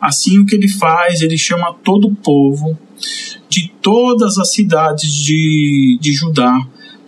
Assim, 0.00 0.38
o 0.38 0.46
que 0.46 0.54
ele 0.54 0.68
faz, 0.68 1.22
ele 1.22 1.36
chama 1.36 1.74
todo 1.82 2.06
o 2.06 2.14
povo 2.14 2.78
de 3.48 3.68
todas 3.82 4.38
as 4.38 4.52
cidades 4.52 5.12
de, 5.12 5.98
de 6.00 6.12
Judá 6.12 6.56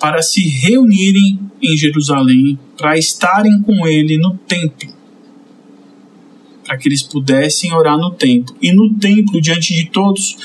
para 0.01 0.23
se 0.23 0.41
reunirem 0.41 1.39
em 1.63 1.77
Jerusalém, 1.77 2.59
para 2.77 2.99
estarem 2.99 3.63
com 3.63 3.87
ele 3.87 4.19
no 4.19 4.37
templo 4.39 4.93
para 6.65 6.79
que 6.79 6.89
eles 6.89 7.03
pudessem 7.03 7.73
orar 7.73 7.99
no 7.99 8.11
templo. 8.11 8.57
E 8.61 8.73
no 8.73 8.95
templo, 8.95 9.41
diante 9.41 9.75
de 9.75 9.87
todos, 9.91 10.37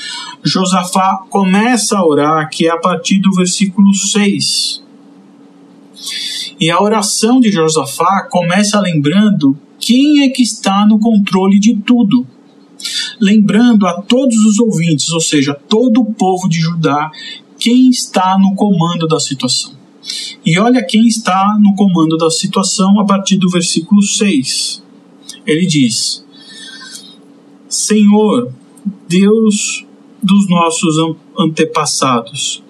Josafá 0.42 1.24
começa 1.28 1.96
a 1.96 2.06
orar, 2.06 2.48
que 2.50 2.66
é 2.66 2.70
a 2.70 2.78
partir 2.78 3.18
do 3.18 3.32
versículo 3.32 3.94
6. 3.94 4.82
E 6.60 6.70
a 6.70 6.80
oração 6.80 7.40
de 7.40 7.50
Josafá 7.50 8.28
começa 8.30 8.80
lembrando 8.80 9.56
quem 9.78 10.22
é 10.22 10.28
que 10.28 10.42
está 10.42 10.86
no 10.86 10.98
controle 10.98 11.58
de 11.58 11.76
tudo. 11.76 12.26
Lembrando 13.20 13.86
a 13.86 14.00
todos 14.02 14.36
os 14.44 14.58
ouvintes, 14.58 15.10
ou 15.10 15.20
seja, 15.20 15.54
todo 15.54 16.00
o 16.00 16.12
povo 16.14 16.48
de 16.48 16.58
Judá, 16.58 17.10
quem 17.58 17.88
está 17.90 18.38
no 18.38 18.54
comando 18.54 19.06
da 19.06 19.20
situação. 19.20 19.72
E 20.44 20.58
olha 20.58 20.82
quem 20.82 21.06
está 21.06 21.58
no 21.60 21.74
comando 21.74 22.16
da 22.16 22.30
situação 22.30 22.98
a 22.98 23.04
partir 23.04 23.36
do 23.36 23.50
versículo 23.50 24.02
6 24.02 24.79
ele 25.50 25.66
diz: 25.66 26.24
Senhor, 27.68 28.52
Deus 29.08 29.84
dos 30.22 30.48
nossos 30.48 30.96
antepassados, 31.38 32.62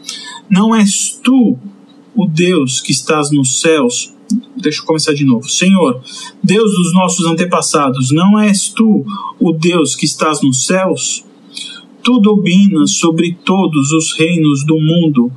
não 0.49 0.75
és 0.75 1.19
tu 1.23 1.59
o 2.14 2.27
Deus 2.27 2.81
que 2.81 2.93
estás 2.93 3.31
nos 3.31 3.61
céus? 3.61 4.12
Deixa 4.57 4.81
eu 4.81 4.87
começar 4.87 5.12
de 5.12 5.25
novo. 5.25 5.49
Senhor, 5.49 6.01
Deus 6.43 6.73
dos 6.73 6.93
nossos 6.93 7.27
antepassados, 7.27 8.11
não 8.11 8.38
és 8.38 8.69
tu 8.69 9.05
o 9.38 9.53
Deus 9.53 9.97
que 9.97 10.05
estás 10.05 10.40
nos 10.43 10.66
céus? 10.66 11.25
Tu 12.03 12.19
dominas 12.21 12.93
sobre 12.93 13.37
todos 13.45 13.93
os 13.93 14.12
reinos 14.12 14.64
do 14.64 14.77
mundo. 14.77 15.31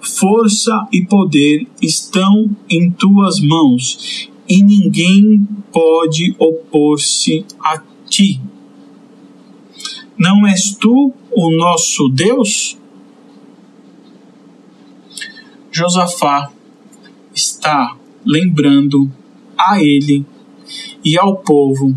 Força 0.00 0.86
e 0.92 1.04
poder 1.04 1.66
estão 1.82 2.48
em 2.70 2.90
tuas 2.90 3.40
mãos, 3.40 4.27
e 4.48 4.62
ninguém 4.62 5.46
pode 5.72 6.34
opor-se 6.38 7.44
a 7.60 7.82
ti. 8.08 8.40
Não 10.16 10.46
és 10.46 10.74
tu 10.74 11.12
o 11.30 11.50
nosso 11.50 12.08
Deus? 12.08 12.78
Josafá 15.70 16.50
está 17.32 17.96
lembrando 18.24 19.10
a 19.56 19.80
ele 19.80 20.24
e 21.04 21.18
ao 21.18 21.36
povo 21.36 21.96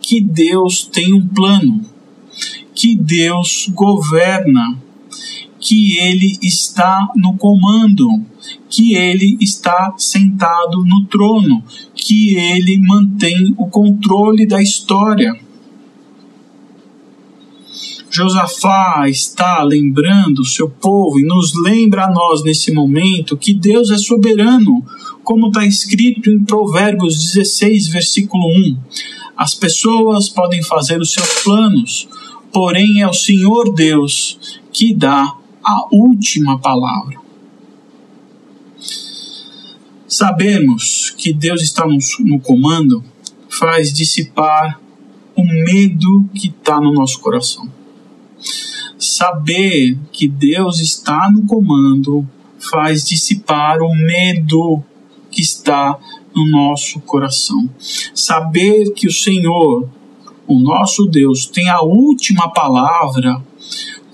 que 0.00 0.20
Deus 0.20 0.84
tem 0.84 1.14
um 1.14 1.26
plano, 1.26 1.84
que 2.74 2.96
Deus 2.96 3.70
governa 3.72 4.82
que 5.64 5.98
ele 5.98 6.38
está 6.42 7.08
no 7.16 7.38
comando, 7.38 8.06
que 8.68 8.94
ele 8.94 9.38
está 9.40 9.94
sentado 9.96 10.84
no 10.84 11.06
trono, 11.06 11.64
que 11.94 12.36
ele 12.36 12.78
mantém 12.80 13.54
o 13.56 13.66
controle 13.68 14.44
da 14.44 14.60
história. 14.60 15.34
Josafá 18.10 19.06
está 19.08 19.62
lembrando 19.62 20.40
o 20.40 20.44
seu 20.44 20.68
povo 20.68 21.18
e 21.18 21.24
nos 21.24 21.54
lembra 21.54 22.04
a 22.04 22.12
nós 22.12 22.44
nesse 22.44 22.70
momento 22.70 23.34
que 23.34 23.54
Deus 23.54 23.90
é 23.90 23.96
soberano, 23.96 24.84
como 25.24 25.46
está 25.46 25.64
escrito 25.64 26.30
em 26.30 26.44
Provérbios 26.44 27.32
16, 27.32 27.88
versículo 27.88 28.46
1. 28.48 28.76
As 29.34 29.54
pessoas 29.54 30.28
podem 30.28 30.62
fazer 30.62 31.00
os 31.00 31.10
seus 31.10 31.42
planos, 31.42 32.06
porém 32.52 33.00
é 33.00 33.08
o 33.08 33.14
Senhor 33.14 33.74
Deus 33.74 34.60
que 34.70 34.94
dá 34.94 35.34
a 35.64 35.86
última 35.90 36.58
palavra. 36.58 37.18
Sabemos 40.06 41.14
que 41.16 41.32
Deus 41.32 41.62
está 41.62 41.86
no, 41.86 41.98
no 42.20 42.40
comando 42.40 43.02
faz 43.48 43.92
dissipar 43.92 44.80
o 45.34 45.44
medo 45.44 46.28
que 46.34 46.48
está 46.48 46.80
no 46.80 46.92
nosso 46.92 47.20
coração. 47.20 47.68
Saber 48.98 49.98
que 50.12 50.28
Deus 50.28 50.80
está 50.80 51.30
no 51.30 51.44
comando 51.46 52.28
faz 52.58 53.04
dissipar 53.04 53.82
o 53.82 53.94
medo 53.94 54.82
que 55.30 55.40
está 55.40 55.98
no 56.34 56.46
nosso 56.46 57.00
coração. 57.00 57.68
Saber 58.14 58.92
que 58.92 59.06
o 59.06 59.12
Senhor, 59.12 59.88
o 60.46 60.58
nosso 60.58 61.06
Deus, 61.06 61.46
tem 61.46 61.68
a 61.68 61.82
última 61.82 62.48
palavra, 62.50 63.42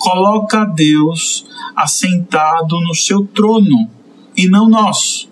coloca 0.01 0.65
Deus 0.65 1.45
assentado 1.77 2.81
no 2.81 2.95
seu 2.95 3.27
trono 3.27 3.89
e 4.35 4.49
não 4.49 4.69
nós. 4.69 5.29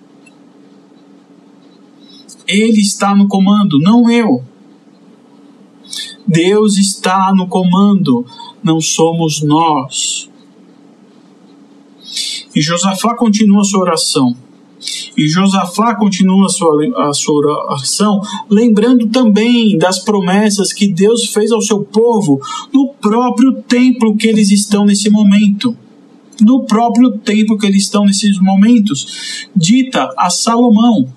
Ele 2.46 2.80
está 2.80 3.16
no 3.16 3.26
comando, 3.26 3.78
não 3.80 4.10
eu. 4.10 4.44
Deus 6.26 6.76
está 6.76 7.32
no 7.34 7.48
comando, 7.48 8.26
não 8.62 8.80
somos 8.80 9.42
nós. 9.42 10.30
E 12.54 12.60
Josafá 12.60 13.16
continua 13.16 13.64
sua 13.64 13.80
oração. 13.80 14.36
E 15.16 15.28
Josafá 15.28 15.94
continua 15.94 16.46
a 16.46 16.48
sua, 16.48 17.08
a 17.08 17.12
sua 17.12 17.34
oração, 17.34 18.20
lembrando 18.48 19.08
também 19.08 19.76
das 19.76 19.98
promessas 19.98 20.72
que 20.72 20.88
Deus 20.88 21.26
fez 21.32 21.50
ao 21.50 21.60
seu 21.60 21.80
povo 21.80 22.40
no 22.72 22.88
próprio 22.94 23.54
templo 23.62 24.16
que 24.16 24.28
eles 24.28 24.50
estão 24.50 24.84
nesse 24.84 25.10
momento. 25.10 25.76
No 26.40 26.64
próprio 26.64 27.18
templo 27.18 27.58
que 27.58 27.66
eles 27.66 27.82
estão 27.82 28.04
nesses 28.04 28.40
momentos, 28.40 29.48
dita 29.56 30.08
a 30.16 30.30
Salomão. 30.30 31.12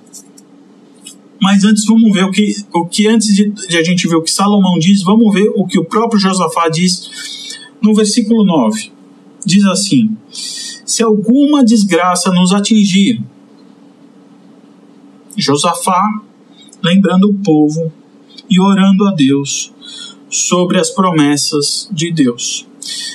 Mas 1.40 1.64
antes 1.64 1.86
vamos 1.86 2.12
ver 2.12 2.24
o 2.24 2.32
que, 2.32 2.56
o 2.74 2.86
que 2.86 3.08
antes 3.08 3.34
de, 3.34 3.50
de 3.50 3.78
a 3.78 3.84
gente 3.84 4.08
ver 4.08 4.16
o 4.16 4.24
que 4.24 4.32
Salomão 4.32 4.80
diz, 4.80 5.04
vamos 5.04 5.32
ver 5.34 5.52
o 5.56 5.66
que 5.66 5.80
o 5.80 5.86
próprio 5.86 6.20
Josafá 6.20 6.70
diz 6.70 7.10
no 7.82 7.94
versículo 7.94 8.44
9. 8.46 8.92
Diz 9.46 9.66
assim: 9.66 10.16
Se 10.32 11.02
alguma 11.04 11.64
desgraça 11.64 12.32
nos 12.32 12.54
atingir, 12.54 13.24
Josafá, 15.38 16.22
lembrando 16.84 17.30
o 17.30 17.34
povo 17.36 17.92
e 18.50 18.60
orando 18.60 19.08
a 19.08 19.12
Deus 19.12 19.72
sobre 20.30 20.80
as 20.80 20.90
promessas 20.90 21.90
de 21.92 22.12
Deus. 22.12 22.66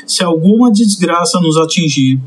Se 0.06 0.22
alguma 0.22 0.70
desgraça 0.70 1.40
nos 1.40 1.56
atingir, 1.56 2.20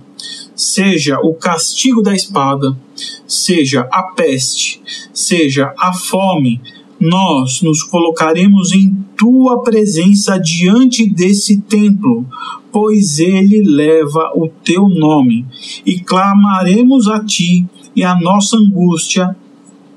seja 0.56 1.20
o 1.22 1.34
castigo 1.34 2.02
da 2.02 2.14
espada, 2.14 2.78
seja 3.26 3.88
a 3.92 4.04
peste, 4.04 4.82
seja 5.14 5.74
a 5.78 5.94
fome, 5.94 6.62
nós 7.00 7.62
nos 7.62 7.82
colocaremos 7.82 8.74
em 8.74 8.94
tua 9.18 9.64
presença 9.64 10.38
diante 10.38 11.10
desse 11.10 11.62
templo, 11.62 12.26
pois 12.72 13.20
ele 13.20 13.64
leva 13.64 14.34
o 14.36 14.50
teu 14.50 14.90
nome, 14.90 15.46
e 15.86 16.00
clamaremos 16.00 17.08
a 17.08 17.24
ti, 17.24 17.66
e 17.96 18.04
a 18.04 18.20
nossa 18.20 18.58
angústia 18.58 19.36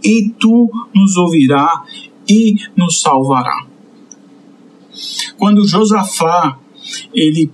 e 0.05 0.31
tu 0.39 0.71
nos 0.95 1.17
ouvirá 1.17 1.85
e 2.29 2.57
nos 2.77 3.01
salvará. 3.01 3.67
Quando 5.39 5.67
Josafá 5.67 6.59
ele 7.15 7.51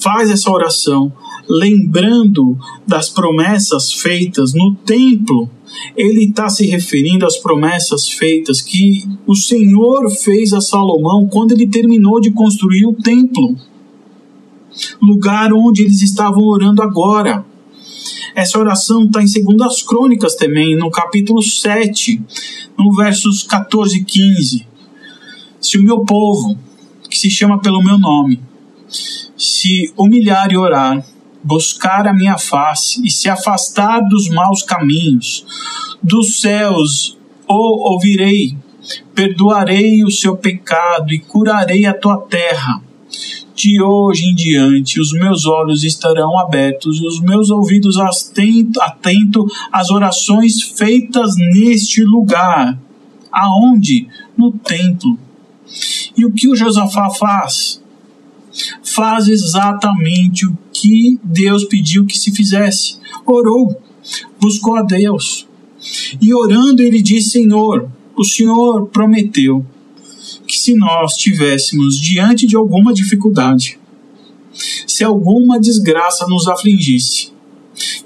faz 0.00 0.30
essa 0.30 0.50
oração, 0.50 1.12
lembrando 1.48 2.56
das 2.86 3.08
promessas 3.08 3.92
feitas 3.92 4.52
no 4.54 4.74
templo, 4.74 5.48
ele 5.96 6.24
está 6.24 6.48
se 6.48 6.66
referindo 6.66 7.24
às 7.24 7.38
promessas 7.38 8.08
feitas 8.08 8.60
que 8.60 9.04
o 9.26 9.34
Senhor 9.34 10.10
fez 10.10 10.52
a 10.52 10.60
Salomão 10.60 11.26
quando 11.28 11.52
ele 11.52 11.66
terminou 11.66 12.20
de 12.20 12.30
construir 12.30 12.86
o 12.86 12.94
templo, 12.94 13.56
lugar 15.00 15.52
onde 15.52 15.82
eles 15.82 16.02
estavam 16.02 16.44
orando 16.44 16.82
agora. 16.82 17.44
Essa 18.34 18.58
oração 18.58 19.04
está 19.04 19.22
em 19.22 19.26
Segundas 19.26 19.82
Crônicas 19.82 20.34
também, 20.34 20.74
no 20.74 20.90
capítulo 20.90 21.42
7, 21.42 22.22
no 22.78 22.94
versos 22.96 23.42
14 23.42 23.98
e 23.98 24.04
15. 24.04 24.66
Se 25.60 25.78
o 25.78 25.82
meu 25.82 26.00
povo, 26.04 26.58
que 27.10 27.18
se 27.18 27.28
chama 27.28 27.60
pelo 27.60 27.82
meu 27.82 27.98
nome, 27.98 28.40
se 29.36 29.92
humilhar 29.98 30.50
e 30.50 30.56
orar, 30.56 31.04
buscar 31.44 32.08
a 32.08 32.14
minha 32.14 32.38
face 32.38 33.06
e 33.06 33.10
se 33.10 33.28
afastar 33.28 34.00
dos 34.00 34.28
maus 34.30 34.62
caminhos, 34.62 35.44
dos 36.02 36.40
céus 36.40 37.18
o 37.46 37.92
ouvirei, 37.92 38.56
perdoarei 39.14 40.02
o 40.04 40.10
seu 40.10 40.36
pecado 40.38 41.12
e 41.12 41.18
curarei 41.18 41.84
a 41.84 41.92
tua 41.92 42.16
terra 42.16 42.82
de 43.54 43.82
hoje 43.82 44.24
em 44.26 44.34
diante 44.34 45.00
os 45.00 45.12
meus 45.12 45.46
olhos 45.46 45.84
estarão 45.84 46.38
abertos 46.38 46.98
e 47.00 47.06
os 47.06 47.20
meus 47.20 47.50
ouvidos 47.50 47.96
atentos 47.98 49.52
às 49.70 49.90
orações 49.90 50.62
feitas 50.62 51.34
neste 51.36 52.02
lugar. 52.02 52.78
Aonde? 53.30 54.08
No 54.36 54.52
templo. 54.52 55.18
E 56.16 56.24
o 56.24 56.32
que 56.32 56.48
o 56.48 56.56
Josafá 56.56 57.10
faz? 57.10 57.82
Faz 58.82 59.28
exatamente 59.28 60.46
o 60.46 60.56
que 60.72 61.18
Deus 61.22 61.64
pediu 61.64 62.04
que 62.04 62.18
se 62.18 62.30
fizesse. 62.30 62.98
Orou, 63.24 63.80
buscou 64.38 64.76
a 64.76 64.82
Deus. 64.82 65.46
E 66.20 66.34
orando, 66.34 66.82
ele 66.82 67.00
disse: 67.00 67.30
Senhor, 67.30 67.90
o 68.14 68.24
Senhor 68.24 68.86
prometeu 68.88 69.64
se 70.62 70.76
nós 70.76 71.14
tivéssemos 71.14 72.00
diante 72.00 72.46
de 72.46 72.54
alguma 72.54 72.94
dificuldade, 72.94 73.80
se 74.86 75.02
alguma 75.02 75.58
desgraça 75.58 76.24
nos 76.28 76.46
afligisse, 76.46 77.32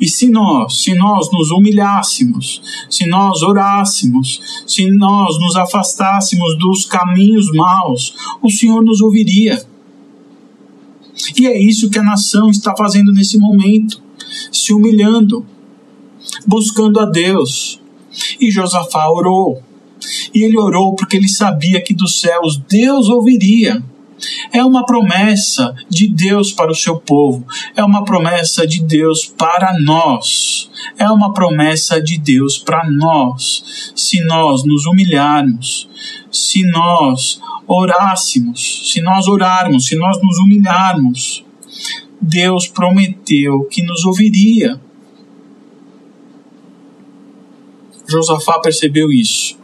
e 0.01 0.09
se 0.09 0.31
nós, 0.31 0.83
se 0.83 0.95
nós 0.95 1.31
nos 1.31 1.51
humilhássemos, 1.51 2.63
se 2.89 3.05
nós 3.07 3.43
orássemos, 3.43 4.41
se 4.67 4.91
nós 4.91 5.39
nos 5.39 5.55
afastássemos 5.55 6.57
dos 6.59 6.87
caminhos 6.87 7.53
maus, 7.53 8.15
o 8.41 8.51
Senhor 8.51 8.83
nos 8.83 9.03
ouviria. 9.03 9.63
E 11.39 11.47
é 11.47 11.61
isso 11.61 11.91
que 11.91 11.99
a 11.99 12.03
nação 12.03 12.49
está 12.49 12.75
fazendo 12.75 13.13
nesse 13.13 13.37
momento, 13.37 14.03
se 14.51 14.73
humilhando, 14.73 15.45
buscando 16.47 17.01
a 17.01 17.05
Deus. 17.05 17.79
E 18.41 18.51
Josafá 18.51 19.11
orou. 19.11 19.63
E 20.35 20.45
ele 20.45 20.59
orou 20.59 20.95
porque 20.95 21.17
ele 21.17 21.29
sabia 21.29 21.83
que 21.83 21.95
dos 21.95 22.21
céus 22.21 22.57
Deus 22.57 23.09
ouviria. 23.09 23.83
É 24.51 24.65
uma 24.65 24.85
promessa 24.87 25.75
de 25.91 26.09
Deus 26.09 26.51
para 26.51 26.71
o 26.71 26.75
seu 26.75 26.97
povo, 26.97 27.47
é 27.77 27.85
uma 27.85 28.03
promessa 28.03 28.67
de 28.67 28.83
Deus 28.83 29.27
para 29.27 29.79
nós, 29.81 30.71
é 30.97 31.09
uma 31.11 31.35
promessa 31.35 32.01
de 32.01 32.17
Deus 32.19 32.57
para 32.57 32.89
nós. 32.91 33.93
Se 33.95 34.25
nós 34.25 34.65
nos 34.65 34.87
humilharmos, 34.87 35.89
se 36.33 36.63
nós 36.65 37.41
orássemos, 37.67 38.91
se 38.91 39.03
nós 39.03 39.29
orarmos, 39.29 39.87
se 39.87 39.97
nós 39.97 40.19
nos 40.23 40.39
humilharmos, 40.39 41.45
Deus 42.21 42.67
prometeu 42.67 43.65
que 43.65 43.83
nos 43.83 44.05
ouviria. 44.05 44.81
Josafá 48.09 48.61
percebeu 48.61 49.11
isso. 49.11 49.59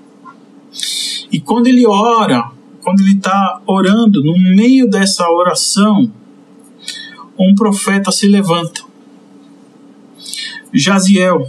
E 1.31 1.41
quando 1.41 1.67
ele 1.67 1.87
ora, 1.87 2.51
quando 2.83 3.01
ele 3.01 3.17
está 3.17 3.61
orando, 3.67 4.23
no 4.23 4.39
meio 4.55 4.89
dessa 4.89 5.29
oração, 5.31 6.11
um 7.39 7.55
profeta 7.55 8.11
se 8.11 8.27
levanta. 8.27 8.83
Jaziel. 10.73 11.49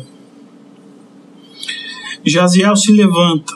Jaziel 2.26 2.76
se 2.76 2.92
levanta. 2.92 3.54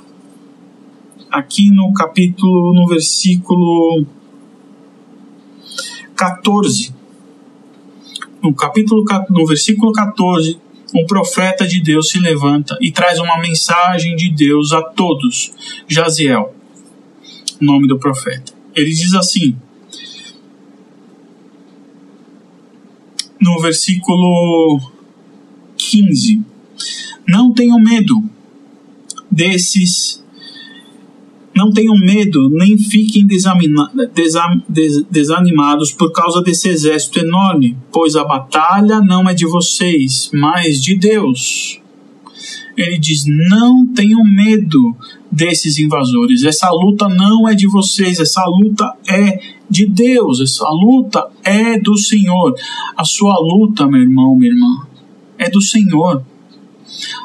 Aqui 1.31 1.69
no 1.71 1.93
capítulo, 1.93 2.73
no 2.73 2.87
versículo 2.87 4.05
14. 6.15 6.95
no 8.41 8.53
capítulo 8.53 9.03
no 9.29 9.45
versículo 9.45 9.91
14, 9.91 10.59
um 10.93 11.05
profeta 11.05 11.67
de 11.67 11.81
Deus 11.81 12.09
se 12.09 12.19
levanta 12.19 12.77
e 12.81 12.91
traz 12.91 13.19
uma 13.19 13.39
mensagem 13.39 14.15
de 14.15 14.29
Deus 14.29 14.73
a 14.73 14.81
todos. 14.81 15.53
Jaziel, 15.87 16.55
nome 17.59 17.87
do 17.87 17.99
profeta. 17.99 18.53
Ele 18.75 18.91
diz 18.91 19.13
assim: 19.13 19.55
no 23.39 23.59
versículo 23.59 24.79
15: 25.77 26.41
Não 27.27 27.53
tenham 27.53 27.79
medo 27.79 28.23
desses 29.29 30.23
não 31.57 31.71
tenham 31.71 31.97
medo, 31.97 32.49
nem 32.49 32.77
fiquem 32.77 33.25
desanimados 35.09 35.91
por 35.91 36.11
causa 36.11 36.41
desse 36.41 36.69
exército 36.69 37.19
enorme, 37.19 37.75
pois 37.91 38.15
a 38.15 38.23
batalha 38.23 39.01
não 39.01 39.27
é 39.27 39.33
de 39.33 39.45
vocês, 39.45 40.29
mas 40.33 40.81
de 40.81 40.95
Deus. 40.95 41.81
Ele 42.77 42.97
diz: 42.99 43.25
não 43.25 43.87
tenham 43.87 44.23
medo 44.23 44.95
desses 45.31 45.79
invasores. 45.79 46.43
Essa 46.43 46.69
luta 46.69 47.09
não 47.09 47.49
é 47.49 47.55
de 47.55 47.67
vocês, 47.67 48.19
essa 48.19 48.45
luta 48.45 48.93
é 49.07 49.39
de 49.69 49.87
Deus, 49.87 50.39
essa 50.39 50.69
luta 50.69 51.27
é 51.43 51.79
do 51.79 51.97
Senhor. 51.97 52.55
A 52.95 53.03
sua 53.03 53.35
luta, 53.39 53.87
meu 53.87 54.01
irmão, 54.01 54.35
minha 54.35 54.51
irmã, 54.51 54.87
é 55.37 55.49
do 55.49 55.61
Senhor. 55.61 56.23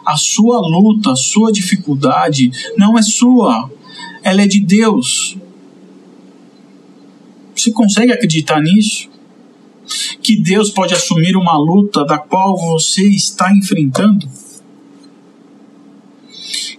A 0.04 0.16
sua 0.16 0.58
luta, 0.58 1.12
a 1.12 1.16
sua 1.16 1.52
dificuldade 1.52 2.50
não 2.76 2.98
é 2.98 3.02
sua, 3.02 3.70
ela 4.22 4.42
é 4.42 4.46
de 4.46 4.60
Deus. 4.60 5.36
Você 7.54 7.70
consegue 7.70 8.12
acreditar 8.12 8.60
nisso? 8.60 9.10
Que 10.22 10.36
Deus 10.36 10.70
pode 10.70 10.94
assumir 10.94 11.36
uma 11.36 11.56
luta 11.56 12.04
da 12.04 12.18
qual 12.18 12.56
você 12.56 13.08
está 13.08 13.54
enfrentando? 13.54 14.28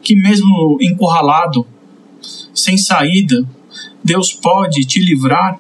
Que 0.01 0.15
mesmo 0.15 0.77
encurralado, 0.82 1.65
sem 2.53 2.77
saída, 2.77 3.47
Deus 4.03 4.32
pode 4.32 4.86
te 4.86 4.99
livrar? 4.99 5.60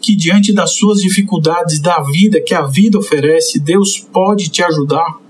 Que 0.00 0.14
diante 0.14 0.52
das 0.52 0.72
suas 0.72 1.00
dificuldades 1.00 1.80
da 1.80 2.00
vida 2.00 2.40
que 2.40 2.54
a 2.54 2.62
vida 2.62 2.98
oferece, 2.98 3.58
Deus 3.58 3.98
pode 3.98 4.48
te 4.48 4.62
ajudar? 4.62 5.25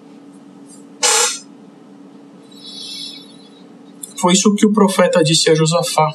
Foi 4.16 4.33
isso 4.33 4.55
que 4.55 4.66
o 4.66 4.72
profeta 4.72 5.22
disse 5.22 5.50
a 5.50 5.55
Josafá. 5.55 6.14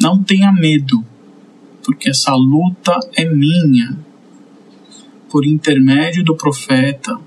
Não 0.00 0.22
tenha 0.22 0.52
medo, 0.52 1.04
porque 1.82 2.10
essa 2.10 2.34
luta 2.34 2.98
é 3.14 3.24
minha. 3.24 3.98
Por 5.30 5.46
intermédio 5.46 6.24
do 6.24 6.36
profeta, 6.36 7.18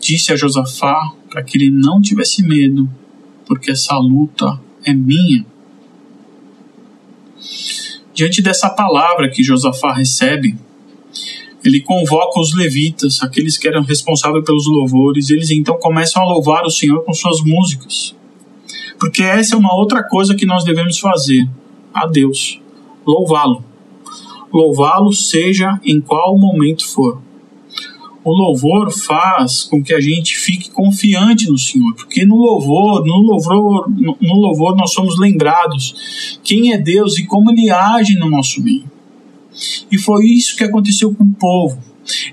disse 0.00 0.32
a 0.32 0.36
Josafá 0.36 1.12
para 1.28 1.42
que 1.42 1.58
ele 1.58 1.70
não 1.70 2.00
tivesse 2.00 2.42
medo, 2.42 2.88
porque 3.46 3.70
essa 3.72 3.96
luta 3.98 4.58
é 4.84 4.94
minha. 4.94 5.44
Diante 8.14 8.42
dessa 8.42 8.70
palavra 8.70 9.30
que 9.30 9.42
Josafá 9.42 9.92
recebe, 9.92 10.56
ele 11.64 11.80
convoca 11.80 12.40
os 12.40 12.54
levitas, 12.54 13.22
aqueles 13.22 13.58
que 13.58 13.66
eram 13.66 13.82
responsáveis 13.82 14.44
pelos 14.44 14.66
louvores, 14.66 15.30
eles 15.30 15.50
então 15.50 15.76
começam 15.78 16.22
a 16.22 16.26
louvar 16.26 16.64
o 16.64 16.70
Senhor 16.70 17.04
com 17.04 17.12
suas 17.12 17.42
músicas. 17.42 18.14
Porque 18.98 19.22
essa 19.22 19.54
é 19.54 19.58
uma 19.58 19.74
outra 19.74 20.02
coisa 20.02 20.34
que 20.34 20.46
nós 20.46 20.64
devemos 20.64 20.98
fazer 20.98 21.48
a 21.92 22.06
Deus: 22.06 22.60
louvá-lo. 23.06 23.64
Louvá-lo, 24.52 25.12
seja 25.12 25.78
em 25.84 26.00
qual 26.00 26.38
momento 26.38 26.88
for. 26.88 27.20
O 28.24 28.32
louvor 28.32 28.90
faz 28.90 29.62
com 29.62 29.82
que 29.82 29.94
a 29.94 30.00
gente 30.00 30.36
fique 30.36 30.70
confiante 30.70 31.48
no 31.48 31.58
Senhor, 31.58 31.94
porque 31.94 32.26
no 32.26 32.36
louvor, 32.36 33.04
no 33.06 33.16
louvor, 33.20 33.88
no 33.90 34.34
louvor 34.34 34.76
nós 34.76 34.92
somos 34.92 35.18
lembrados 35.18 36.38
quem 36.42 36.72
é 36.72 36.78
Deus 36.78 37.18
e 37.18 37.26
como 37.26 37.50
ele 37.50 37.70
age 37.70 38.16
no 38.16 38.28
nosso 38.28 38.62
meio. 38.62 38.97
E 39.90 39.98
foi 39.98 40.26
isso 40.26 40.56
que 40.56 40.64
aconteceu 40.64 41.14
com 41.14 41.24
o 41.24 41.34
povo. 41.34 41.82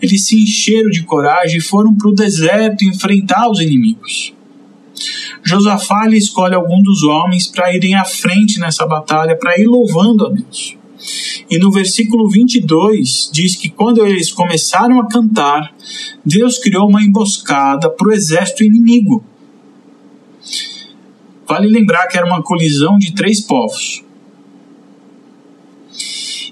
Eles 0.02 0.26
se 0.26 0.42
encheram 0.42 0.90
de 0.90 1.04
coragem 1.04 1.58
e 1.58 1.62
foram 1.62 1.94
para 1.96 2.10
o 2.10 2.16
deserto 2.16 2.86
enfrentar 2.86 3.50
os 3.50 3.60
inimigos. 3.60 4.34
Josafá 5.44 6.08
lhe 6.08 6.18
escolhe 6.18 6.56
algum 6.56 6.82
dos 6.82 7.04
homens 7.04 7.48
para 7.48 7.74
irem 7.76 7.96
à 7.96 8.06
frente 8.06 8.60
nessa 8.60 8.86
batalha, 8.86 9.38
para 9.38 9.60
ir 9.60 9.68
louvando 9.68 10.26
a 10.26 10.30
Deus. 10.30 10.78
E 11.50 11.60
no 11.60 11.72
versículo 11.72 12.30
22 12.30 13.30
diz 13.32 13.56
que 13.56 13.70
quando 13.70 14.06
eles 14.06 14.32
começaram 14.32 15.00
a 15.00 15.08
cantar, 15.08 15.76
Deus 16.26 16.58
criou 16.58 16.90
uma 16.90 17.04
emboscada 17.04 17.90
para 17.90 18.08
o 18.08 18.14
exército 18.14 18.64
inimigo. 18.64 19.24
Vale 21.48 21.68
lembrar 21.68 22.08
que 22.08 22.18
era 22.18 22.26
uma 22.26 22.42
colisão 22.42 22.98
de 22.98 23.14
três 23.14 23.42
povos. 23.42 24.05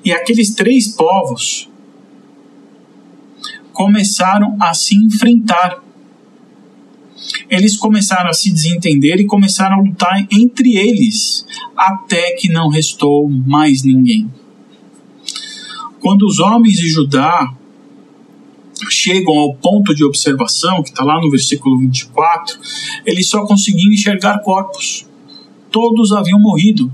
E 0.04 0.12
aqueles 0.12 0.54
três 0.54 0.90
povos 0.90 1.70
começaram 3.72 4.58
a 4.62 4.74
se 4.74 4.96
enfrentar. 4.96 5.82
Eles 7.50 7.78
começaram 7.78 8.30
a 8.30 8.34
se 8.34 8.52
desentender 8.52 9.20
e 9.20 9.26
começaram 9.26 9.80
a 9.80 9.82
lutar 9.82 10.28
entre 10.32 10.76
eles, 10.76 11.46
até 11.76 12.32
que 12.34 12.50
não 12.50 12.70
restou 12.70 13.30
mais 13.30 13.84
ninguém. 13.84 14.30
Quando 16.00 16.24
os 16.24 16.40
homens 16.40 16.78
de 16.78 16.90
Judá 16.90 17.56
chegam 18.90 19.38
ao 19.38 19.54
ponto 19.56 19.96
de 19.96 20.04
observação, 20.04 20.84
que 20.84 20.90
está 20.90 21.04
lá 21.04 21.22
no 21.22 21.30
versículo 21.30 21.80
24, 21.80 22.60
eles 23.06 23.30
só 23.30 23.46
conseguiam 23.46 23.92
enxergar 23.92 24.40
corpos. 24.40 25.06
Todos 25.72 26.12
haviam 26.12 26.40
morrido. 26.40 26.94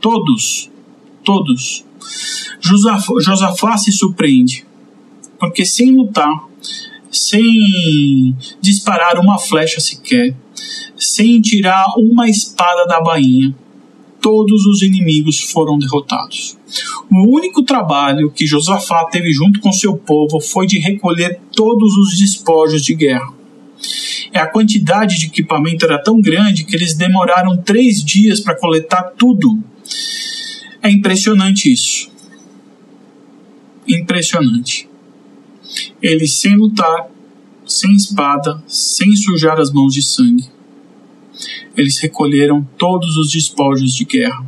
Todos. 0.00 0.68
Todos. 1.24 1.84
Josafá 2.60 3.76
se 3.76 3.92
surpreende, 3.92 4.66
porque 5.38 5.64
sem 5.64 5.94
lutar, 5.94 6.44
sem 7.10 8.36
disparar 8.60 9.18
uma 9.18 9.38
flecha 9.38 9.80
sequer, 9.80 10.34
sem 10.96 11.40
tirar 11.40 11.94
uma 11.96 12.28
espada 12.28 12.86
da 12.86 13.00
bainha, 13.00 13.54
todos 14.20 14.66
os 14.66 14.82
inimigos 14.82 15.40
foram 15.40 15.78
derrotados. 15.78 16.56
O 17.10 17.36
único 17.36 17.62
trabalho 17.62 18.30
que 18.30 18.46
Josafá 18.46 19.04
teve 19.06 19.32
junto 19.32 19.60
com 19.60 19.72
seu 19.72 19.96
povo 19.96 20.40
foi 20.40 20.66
de 20.66 20.78
recolher 20.78 21.40
todos 21.56 21.96
os 21.96 22.18
despojos 22.18 22.84
de 22.84 22.94
guerra. 22.94 23.32
A 24.34 24.46
quantidade 24.46 25.18
de 25.18 25.26
equipamento 25.26 25.84
era 25.84 25.98
tão 25.98 26.20
grande 26.20 26.64
que 26.64 26.76
eles 26.76 26.94
demoraram 26.94 27.56
três 27.56 28.04
dias 28.04 28.40
para 28.40 28.56
coletar 28.56 29.02
tudo. 29.18 29.58
É 30.82 30.90
impressionante 30.90 31.72
isso 31.72 32.10
impressionante. 33.86 34.88
Eles, 36.02 36.34
sem 36.34 36.56
lutar, 36.56 37.08
sem 37.66 37.94
espada, 37.94 38.62
sem 38.66 39.14
sujar 39.16 39.58
as 39.60 39.72
mãos 39.72 39.94
de 39.94 40.02
sangue, 40.02 40.48
eles 41.76 41.98
recolheram 41.98 42.66
todos 42.76 43.16
os 43.16 43.30
despojos 43.30 43.94
de 43.94 44.04
guerra. 44.04 44.44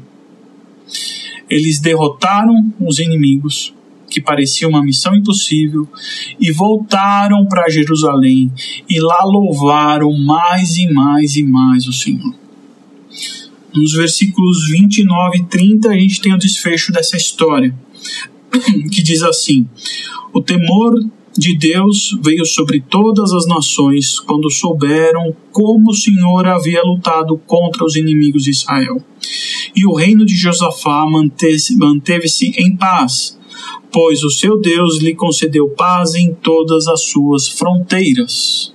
Eles 1.49 1.81
derrotaram 1.81 2.73
os 2.81 2.99
inimigos, 2.99 3.75
que 4.11 4.21
parecia 4.21 4.69
uma 4.69 4.85
missão 4.85 5.15
impossível, 5.15 5.89
e 6.39 6.51
voltaram 6.53 7.47
para 7.47 7.71
Jerusalém 7.71 8.53
e 8.89 9.01
lá 9.01 9.25
louvaram 9.25 10.13
mais 10.19 10.77
e 10.77 10.93
mais 10.93 11.37
e 11.37 11.43
mais 11.43 11.87
o 11.87 11.93
Senhor. 11.93 12.42
Nos 13.75 13.93
versículos 13.93 14.69
29 14.71 15.39
e 15.39 15.45
30, 15.45 15.89
a 15.89 15.99
gente 15.99 16.21
tem 16.21 16.35
o 16.35 16.39
desfecho 16.39 16.93
dessa 16.93 17.17
história 17.17 17.75
que 18.93 19.03
diz 19.03 19.23
assim: 19.23 19.67
O 20.33 20.43
temor 20.43 20.95
de 21.37 21.57
Deus 21.57 22.17
veio 22.23 22.45
sobre 22.45 22.81
todas 22.81 23.33
as 23.33 23.47
nações 23.47 24.21
quando 24.21 24.51
souberam 24.51 25.35
como 25.51 25.91
o 25.91 25.95
Senhor 25.95 26.47
havia 26.47 26.83
lutado 26.83 27.39
contra 27.47 27.85
os 27.85 27.97
inimigos 27.97 28.45
de 28.45 28.51
Israel. 28.51 29.03
E 29.75 29.87
o 29.87 29.95
reino 29.95 30.27
de 30.27 30.37
Josafá 30.37 31.07
manteve-se 31.07 32.53
em 32.59 32.77
paz, 32.77 33.39
pois 33.91 34.23
o 34.23 34.31
seu 34.31 34.61
Deus 34.61 34.99
lhe 34.99 35.15
concedeu 35.15 35.71
paz 35.71 36.15
em 36.15 36.35
todas 36.35 36.87
as 36.87 37.05
suas 37.05 37.49
fronteiras. 37.49 38.75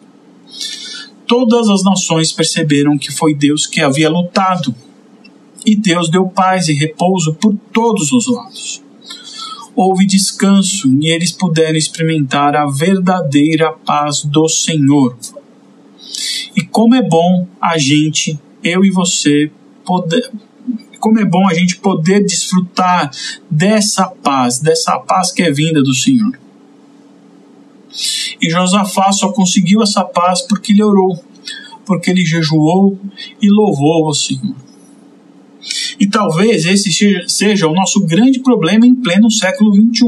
Todas 1.27 1.67
as 1.69 1.83
nações 1.83 2.31
perceberam 2.31 2.97
que 2.97 3.11
foi 3.11 3.35
Deus 3.35 3.67
que 3.67 3.81
havia 3.81 4.09
lutado, 4.09 4.73
e 5.67 5.75
Deus 5.75 6.09
deu 6.09 6.27
paz 6.27 6.67
e 6.67 6.73
repouso 6.73 7.35
por 7.35 7.55
todos 7.71 8.11
os 8.11 8.27
lados 8.27 8.87
houve 9.77 10.07
descanso 10.07 10.91
e 10.99 11.11
eles 11.11 11.31
puderam 11.31 11.77
experimentar 11.77 12.55
a 12.55 12.65
verdadeira 12.65 13.71
paz 13.71 14.25
do 14.25 14.49
Senhor. 14.49 15.15
E 16.55 16.63
como 16.63 16.95
é 16.95 17.01
bom 17.03 17.47
a 17.61 17.77
gente, 17.77 18.39
eu 18.63 18.83
e 18.83 18.89
você, 18.89 19.51
poder 19.85 20.31
Como 20.99 21.19
é 21.19 21.25
bom 21.25 21.47
a 21.47 21.53
gente 21.53 21.77
poder 21.77 22.25
desfrutar 22.25 23.11
dessa 23.51 24.07
paz, 24.07 24.57
dessa 24.57 24.97
paz 24.97 25.31
que 25.31 25.43
é 25.43 25.51
vinda 25.51 25.83
do 25.83 25.93
Senhor. 25.93 26.37
E 28.41 28.49
Josafá 28.49 29.11
só 29.11 29.31
conseguiu 29.31 29.83
essa 29.83 30.03
paz 30.03 30.41
porque 30.41 30.73
ele 30.73 30.83
orou, 30.83 31.23
porque 31.85 32.09
ele 32.09 32.25
jejuou 32.25 32.99
e 33.39 33.47
louvou 33.47 34.07
o 34.07 34.13
Senhor. 34.13 34.66
E 35.99 36.07
talvez 36.07 36.65
esse 36.65 36.91
seja 37.27 37.67
o 37.67 37.73
nosso 37.73 38.05
grande 38.05 38.39
problema 38.39 38.85
em 38.85 38.95
pleno 38.95 39.31
século 39.31 39.73
XXI: 39.73 40.05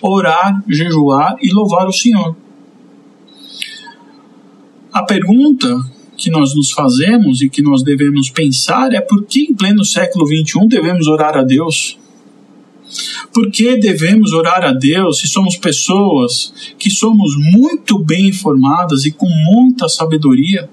orar, 0.00 0.62
jejuar 0.68 1.36
e 1.42 1.52
louvar 1.52 1.86
o 1.86 1.92
Senhor. 1.92 2.36
A 4.92 5.02
pergunta 5.02 5.76
que 6.16 6.30
nós 6.30 6.54
nos 6.54 6.72
fazemos 6.72 7.40
e 7.42 7.48
que 7.48 7.62
nós 7.62 7.82
devemos 7.82 8.30
pensar 8.30 8.92
é 8.92 9.00
por 9.00 9.24
que 9.24 9.42
em 9.42 9.54
pleno 9.54 9.84
século 9.84 10.26
XXI 10.26 10.66
devemos 10.66 11.06
orar 11.06 11.36
a 11.36 11.44
Deus? 11.44 11.98
Por 13.32 13.50
que 13.50 13.76
devemos 13.76 14.32
orar 14.32 14.64
a 14.64 14.72
Deus 14.72 15.20
se 15.20 15.28
somos 15.28 15.56
pessoas 15.56 16.52
que 16.78 16.90
somos 16.90 17.36
muito 17.36 17.98
bem 18.02 18.28
informadas 18.28 19.04
e 19.04 19.12
com 19.12 19.28
muita 19.28 19.88
sabedoria? 19.88 20.68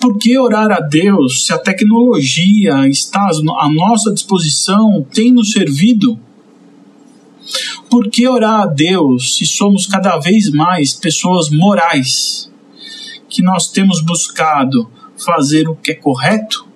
Por 0.00 0.18
que 0.18 0.38
orar 0.38 0.70
a 0.72 0.80
Deus 0.80 1.44
se 1.44 1.52
a 1.52 1.58
tecnologia 1.58 2.88
está 2.88 3.28
à 3.28 3.70
nossa 3.70 4.12
disposição, 4.12 5.06
tem 5.12 5.32
nos 5.32 5.52
servido? 5.52 6.18
Por 7.90 8.08
que 8.08 8.26
orar 8.26 8.62
a 8.62 8.66
Deus 8.66 9.36
se 9.36 9.44
somos 9.44 9.86
cada 9.86 10.18
vez 10.18 10.50
mais 10.50 10.94
pessoas 10.94 11.50
morais, 11.50 12.50
que 13.28 13.42
nós 13.42 13.70
temos 13.70 14.00
buscado 14.00 14.90
fazer 15.16 15.68
o 15.68 15.76
que 15.76 15.92
é 15.92 15.94
correto? 15.94 16.66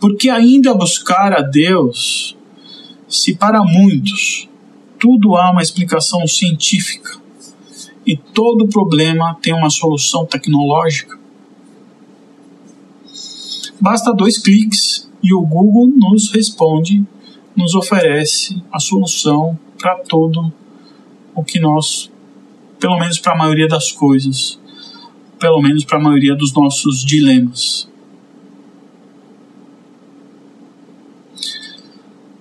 Por 0.00 0.16
que 0.16 0.30
ainda 0.30 0.72
buscar 0.74 1.32
a 1.32 1.42
Deus 1.42 2.36
se 3.08 3.34
para 3.34 3.62
muitos 3.62 4.48
tudo 4.98 5.36
há 5.36 5.50
uma 5.50 5.62
explicação 5.62 6.26
científica 6.26 7.27
e 8.08 8.16
todo 8.16 8.66
problema 8.68 9.36
tem 9.42 9.52
uma 9.52 9.68
solução 9.68 10.24
tecnológica? 10.24 11.18
Basta 13.78 14.14
dois 14.14 14.38
cliques 14.38 15.10
e 15.22 15.34
o 15.34 15.42
Google 15.42 15.88
nos 15.94 16.30
responde, 16.32 17.04
nos 17.54 17.74
oferece 17.74 18.62
a 18.72 18.78
solução 18.80 19.58
para 19.78 19.96
todo 19.96 20.50
o 21.34 21.44
que 21.44 21.60
nós, 21.60 22.10
pelo 22.80 22.98
menos 22.98 23.18
para 23.18 23.34
a 23.34 23.36
maioria 23.36 23.68
das 23.68 23.92
coisas, 23.92 24.58
pelo 25.38 25.60
menos 25.60 25.84
para 25.84 25.98
a 25.98 26.02
maioria 26.02 26.34
dos 26.34 26.54
nossos 26.54 27.04
dilemas. 27.04 27.86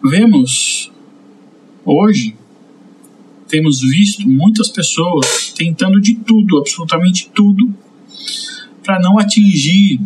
Vemos 0.01 0.89
hoje, 1.84 2.37
temos 3.48 3.82
visto 3.82 4.28
muitas 4.28 4.70
pessoas 4.70 5.54
tentando 5.56 6.00
de 6.02 6.16
tudo, 6.16 6.58
absolutamente 6.58 7.30
tudo, 7.34 7.74
para 8.84 9.00
não 9.00 9.20
atingir 9.20 10.00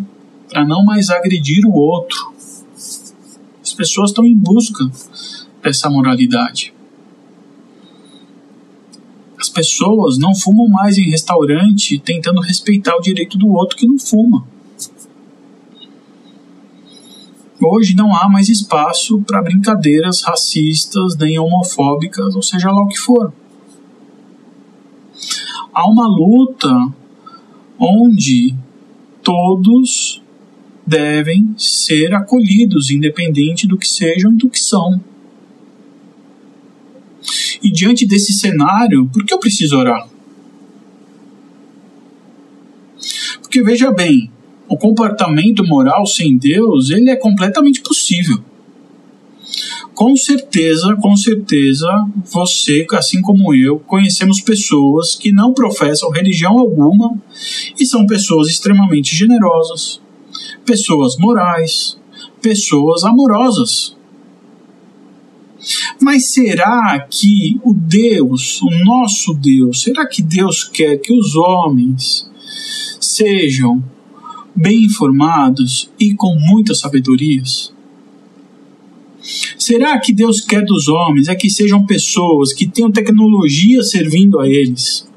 para 0.52 0.66
não 0.66 0.84
mais 0.84 1.10
agredir 1.10 1.66
o 1.66 1.72
outro. 1.72 2.34
As 3.64 3.74
pessoas 3.74 4.10
estão 4.10 4.26
em 4.26 4.36
busca 4.36 4.84
dessa 5.64 5.90
moralidade. 5.90 6.74
As 9.40 9.50
pessoas 9.50 10.18
não 10.18 10.36
fumam 10.36 10.68
mais 10.68 10.98
em 10.98 11.10
restaurante 11.10 11.98
tentando 12.00 12.42
respeitar 12.42 12.96
o 12.98 13.02
direito 13.02 13.38
do 13.38 13.48
outro 13.48 13.78
que 13.78 13.88
não 13.88 13.98
fuma. 13.98 14.46
Hoje 17.64 17.96
não 17.96 18.16
há 18.16 18.28
mais 18.28 18.50
espaço 18.50 19.22
para 19.22 19.42
brincadeiras 19.42 20.24
racistas 20.24 21.16
nem 21.16 21.38
homofóbicas, 21.38 22.36
ou 22.36 22.42
seja 22.42 22.72
lá 22.72 22.82
o 22.82 22.88
que 22.88 22.98
for. 22.98 23.32
Há 25.72 25.88
uma 25.88 26.08
luta 26.08 26.74
onde 27.78 28.56
todos 29.22 30.22
devem 30.86 31.54
ser 31.56 32.16
acolhidos, 32.16 32.90
independente 32.90 33.68
do 33.68 33.78
que 33.78 33.88
sejam 33.88 34.34
e 34.34 34.38
do 34.38 34.50
que 34.50 34.60
são. 34.60 35.00
E 37.62 37.72
diante 37.72 38.08
desse 38.08 38.34
cenário, 38.34 39.08
por 39.14 39.24
que 39.24 39.34
eu 39.34 39.40
preciso 39.40 39.78
orar? 39.78 40.10
Porque 43.40 43.62
veja 43.62 43.92
bem, 43.92 44.31
o 44.72 44.78
comportamento 44.78 45.66
moral 45.66 46.06
sem 46.06 46.38
Deus, 46.38 46.92
ele 46.92 47.10
é 47.10 47.16
completamente 47.18 47.82
possível. 47.82 48.42
Com 49.94 50.16
certeza, 50.16 50.96
com 50.96 51.14
certeza, 51.18 51.90
você, 52.32 52.88
assim 52.94 53.22
como 53.22 53.54
eu, 53.54 53.80
conhecemos 53.80 54.40
pessoas 54.40 55.14
que 55.14 55.30
não 55.30 55.54
professam 55.54 56.10
religião 56.10 56.58
alguma 56.58 57.14
e 57.78 57.86
são 57.86 58.08
pessoas 58.08 58.48
extremamente 58.48 59.14
generosas, 59.14 60.02
pessoas 60.66 61.18
morais, 61.18 62.00
pessoas 62.42 63.04
amorosas. 63.04 63.98
Mas 66.00 66.32
será 66.32 67.06
que 67.10 67.60
o 67.62 67.74
Deus, 67.74 68.62
o 68.62 68.70
nosso 68.86 69.34
Deus, 69.34 69.82
será 69.82 70.08
que 70.08 70.22
Deus 70.22 70.64
quer 70.64 70.96
que 70.96 71.12
os 71.14 71.36
homens 71.36 72.32
sejam 73.02 73.84
bem 74.56 74.86
informados 74.86 75.90
e 76.00 76.14
com 76.14 76.36
muitas 76.36 76.80
sabedorias? 76.80 77.74
Será 79.58 80.00
que 80.00 80.12
Deus 80.12 80.42
quer 80.42 80.66
dos 80.66 80.88
homens 80.88 81.28
é 81.28 81.36
que 81.36 81.50
sejam 81.50 81.86
pessoas 81.86 82.54
que 82.54 82.68
tenham 82.68 82.92
tecnologia 82.92 83.82
servindo 83.84 84.40
a 84.40 84.48
eles? 84.48 85.08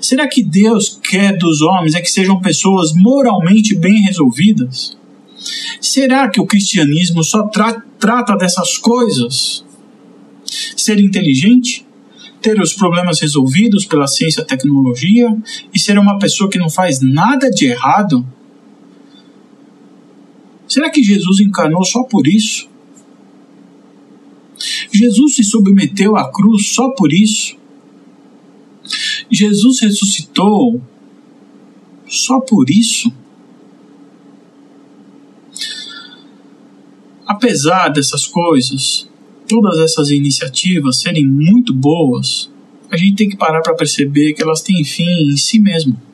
Será 0.00 0.26
que 0.28 0.42
Deus 0.42 0.98
quer 1.02 1.36
dos 1.36 1.62
homens 1.62 1.94
é 1.94 2.00
que 2.00 2.10
sejam 2.10 2.40
pessoas 2.40 2.92
moralmente 2.94 3.74
bem 3.74 4.02
resolvidas? 4.02 4.96
Será 5.80 6.28
que 6.28 6.40
o 6.40 6.46
cristianismo 6.46 7.22
só 7.22 7.44
tra 7.44 7.82
trata 7.98 8.36
dessas 8.36 8.78
coisas? 8.78 9.64
Ser 10.76 11.00
inteligente? 11.00 11.86
Ter 12.40 12.60
os 12.60 12.72
problemas 12.72 13.20
resolvidos 13.20 13.84
pela 13.84 14.06
ciência 14.06 14.42
e 14.42 14.44
tecnologia? 14.44 15.36
E 15.74 15.78
ser 15.78 15.98
uma 15.98 16.18
pessoa 16.18 16.48
que 16.48 16.58
não 16.58 16.70
faz 16.70 17.00
nada 17.00 17.50
de 17.50 17.66
errado? 17.66 18.24
Será 20.68 20.90
que 20.90 21.02
Jesus 21.02 21.40
encarnou 21.40 21.82
só 21.84 22.02
por 22.04 22.26
isso? 22.26 22.68
Jesus 24.92 25.36
se 25.36 25.44
submeteu 25.44 26.16
à 26.16 26.30
cruz 26.30 26.68
só 26.68 26.90
por 26.90 27.12
isso? 27.12 27.56
Jesus 29.30 29.80
ressuscitou 29.80 30.82
só 32.06 32.40
por 32.40 32.68
isso? 32.68 33.12
Apesar 37.26 37.88
dessas 37.88 38.26
coisas, 38.26 39.08
todas 39.46 39.78
essas 39.78 40.10
iniciativas 40.10 41.00
serem 41.00 41.26
muito 41.26 41.72
boas, 41.72 42.50
a 42.90 42.96
gente 42.96 43.16
tem 43.16 43.28
que 43.28 43.36
parar 43.36 43.60
para 43.60 43.74
perceber 43.74 44.32
que 44.32 44.42
elas 44.42 44.62
têm 44.62 44.84
fim 44.84 45.30
em 45.30 45.36
si 45.36 45.58
mesmo. 45.58 46.07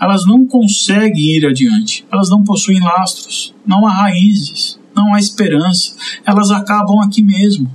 Elas 0.00 0.24
não 0.24 0.46
conseguem 0.46 1.36
ir 1.36 1.46
adiante, 1.46 2.06
elas 2.10 2.30
não 2.30 2.42
possuem 2.42 2.80
lastros, 2.80 3.54
não 3.66 3.86
há 3.86 3.90
raízes, 3.90 4.80
não 4.94 5.14
há 5.14 5.18
esperança, 5.18 5.94
elas 6.24 6.50
acabam 6.50 7.00
aqui 7.00 7.22
mesmo 7.22 7.70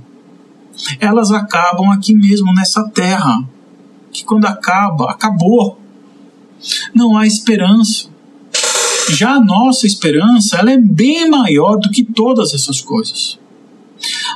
elas 1.00 1.30
acabam 1.30 1.90
aqui 1.90 2.14
mesmo 2.14 2.52
nessa 2.54 2.88
terra. 2.90 3.42
Que 4.12 4.24
quando 4.24 4.46
acaba, 4.46 5.10
acabou. 5.10 5.78
Não 6.94 7.16
há 7.16 7.26
esperança. 7.26 8.08
Já 9.10 9.34
a 9.34 9.44
nossa 9.44 9.86
esperança, 9.86 10.56
ela 10.56 10.72
é 10.72 10.78
bem 10.78 11.30
maior 11.30 11.76
do 11.76 11.90
que 11.90 12.04
todas 12.04 12.52
essas 12.54 12.80
coisas. 12.80 13.38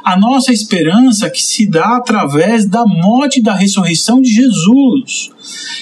A 0.05 0.19
nossa 0.19 0.53
esperança 0.53 1.29
que 1.29 1.43
se 1.43 1.69
dá 1.69 1.97
através 1.97 2.67
da 2.67 2.87
morte 2.87 3.41
e 3.41 3.43
da 3.43 3.55
ressurreição 3.55 4.21
de 4.21 4.33
Jesus, 4.33 5.31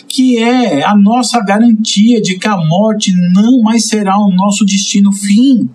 que 0.06 0.38
é 0.38 0.84
a 0.84 0.96
nossa 0.96 1.40
garantia 1.40 2.20
de 2.20 2.38
que 2.38 2.48
a 2.48 2.56
morte 2.56 3.12
não 3.32 3.62
mais 3.62 3.86
será 3.86 4.18
o 4.18 4.30
nosso 4.30 4.64
destino 4.64 5.12
fim. 5.12 5.68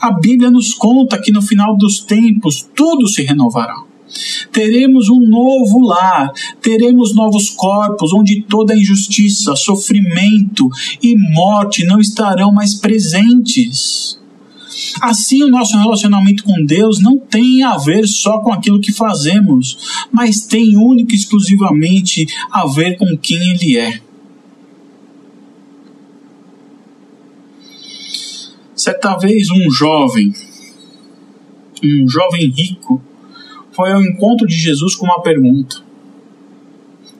A 0.00 0.12
Bíblia 0.12 0.50
nos 0.50 0.72
conta 0.72 1.20
que 1.20 1.32
no 1.32 1.42
final 1.42 1.76
dos 1.76 2.00
tempos 2.00 2.66
tudo 2.74 3.06
se 3.06 3.22
renovará. 3.22 3.82
Teremos 4.52 5.08
um 5.08 5.20
novo 5.20 5.80
lar, 5.80 6.30
teremos 6.62 7.14
novos 7.14 7.50
corpos 7.50 8.12
onde 8.12 8.42
toda 8.42 8.76
injustiça, 8.76 9.56
sofrimento 9.56 10.68
e 11.02 11.16
morte 11.32 11.84
não 11.84 11.98
estarão 11.98 12.52
mais 12.52 12.74
presentes. 12.74 14.18
Assim, 15.00 15.42
o 15.42 15.48
nosso 15.48 15.76
relacionamento 15.76 16.44
com 16.44 16.64
Deus 16.64 17.00
não 17.00 17.18
tem 17.18 17.62
a 17.62 17.76
ver 17.76 18.06
só 18.06 18.38
com 18.40 18.52
aquilo 18.52 18.80
que 18.80 18.92
fazemos, 18.92 20.04
mas 20.12 20.46
tem 20.46 20.76
única 20.76 21.14
e 21.14 21.18
exclusivamente 21.18 22.26
a 22.50 22.66
ver 22.66 22.96
com 22.96 23.16
quem 23.16 23.50
Ele 23.50 23.78
é. 23.78 24.00
Certa 28.74 29.16
vez, 29.16 29.50
um 29.50 29.70
jovem, 29.70 30.32
um 31.82 32.08
jovem 32.08 32.50
rico, 32.50 33.00
foi 33.72 33.92
ao 33.92 34.02
encontro 34.02 34.46
de 34.46 34.54
Jesus 34.54 34.94
com 34.94 35.06
uma 35.06 35.22
pergunta 35.22 35.82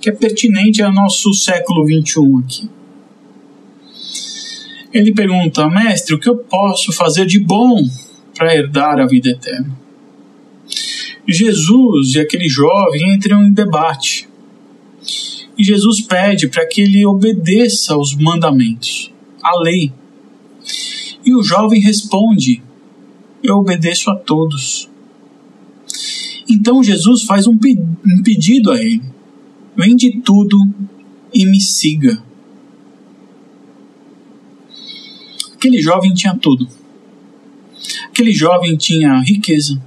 que 0.05 0.11
é 0.11 0.12
pertinente 0.12 0.83
ao 0.83 0.93
nosso 0.93 1.33
século 1.33 1.87
21 1.87 2.39
aqui. 2.41 2.69
Ele 4.95 5.13
pergunta, 5.13 5.69
mestre, 5.69 6.15
o 6.15 6.21
que 6.21 6.29
eu 6.29 6.37
posso 6.37 6.93
fazer 6.93 7.27
de 7.27 7.41
bom 7.41 7.85
para 8.37 8.55
herdar 8.55 9.01
a 9.01 9.07
vida 9.07 9.29
eterna? 9.29 9.77
Jesus 11.27 12.15
e 12.15 12.21
aquele 12.21 12.49
jovem 12.49 13.13
entram 13.13 13.43
em 13.43 13.53
debate. 13.53 14.29
E 15.59 15.65
Jesus 15.65 16.01
pede 16.01 16.47
para 16.47 16.65
que 16.65 16.83
ele 16.83 17.05
obedeça 17.05 17.95
aos 17.95 18.15
mandamentos, 18.15 19.13
à 19.43 19.59
lei. 19.61 19.93
E 21.25 21.35
o 21.35 21.43
jovem 21.43 21.81
responde: 21.81 22.63
Eu 23.43 23.57
obedeço 23.57 24.11
a 24.11 24.15
todos. 24.15 24.89
Então 26.49 26.85
Jesus 26.85 27.25
faz 27.25 27.49
um, 27.49 27.59
pedido 28.23 28.71
a 28.71 28.81
ele: 28.81 29.03
Vende 29.77 30.21
tudo 30.21 30.57
e 31.33 31.47
me 31.47 31.61
siga. 31.61 32.23
Aquele 35.65 35.81
jovem 35.81 36.12
tinha 36.12 36.37
tudo. 36.37 36.69
Aquele 38.11 38.35
jovem 38.35 38.77
tinha 38.77 39.19
riqueza. 39.23 39.83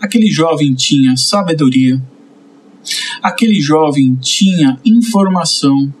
Aquele 0.00 0.30
jovem 0.30 0.72
tinha 0.72 1.16
sabedoria. 1.16 2.00
Aquele 3.20 3.60
jovem 3.60 4.14
tinha 4.20 4.78
informação. 4.84 5.92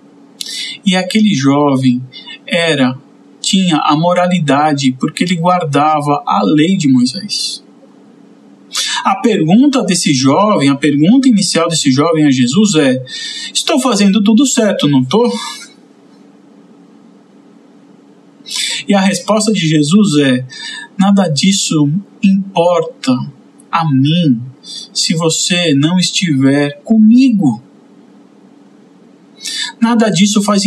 E 0.86 0.94
aquele 0.94 1.34
jovem 1.34 2.00
era 2.46 2.96
tinha 3.40 3.78
a 3.78 3.96
moralidade 3.96 4.92
porque 4.92 5.24
ele 5.24 5.34
guardava 5.34 6.22
a 6.24 6.40
lei 6.44 6.76
de 6.76 6.86
Moisés. 6.86 7.64
A 9.04 9.16
pergunta 9.16 9.82
desse 9.82 10.14
jovem, 10.14 10.68
a 10.68 10.76
pergunta 10.76 11.26
inicial 11.26 11.68
desse 11.68 11.90
jovem 11.90 12.26
a 12.26 12.30
Jesus 12.30 12.76
é: 12.76 13.04
Estou 13.52 13.80
fazendo 13.80 14.22
tudo 14.22 14.46
certo, 14.46 14.86
não 14.86 15.02
estou? 15.02 15.28
E 18.88 18.94
a 18.94 19.00
resposta 19.00 19.52
de 19.52 19.66
Jesus 19.66 20.16
é: 20.18 20.46
Nada 20.98 21.28
disso 21.28 21.90
importa 22.22 23.12
a 23.70 23.90
mim 23.90 24.40
se 24.92 25.14
você 25.14 25.74
não 25.74 25.98
estiver 25.98 26.82
comigo. 26.82 27.62
Nada 29.80 30.08
disso 30.08 30.42
faz, 30.42 30.62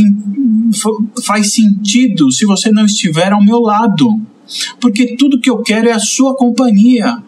faz 1.23 1.53
sentido 1.53 2.31
se 2.31 2.45
você 2.45 2.71
não 2.71 2.85
estiver 2.85 3.31
ao 3.31 3.43
meu 3.43 3.59
lado, 3.59 4.19
porque 4.81 5.15
tudo 5.15 5.39
que 5.39 5.49
eu 5.49 5.59
quero 5.59 5.87
é 5.87 5.93
a 5.93 5.99
sua 5.99 6.35
companhia. 6.35 7.23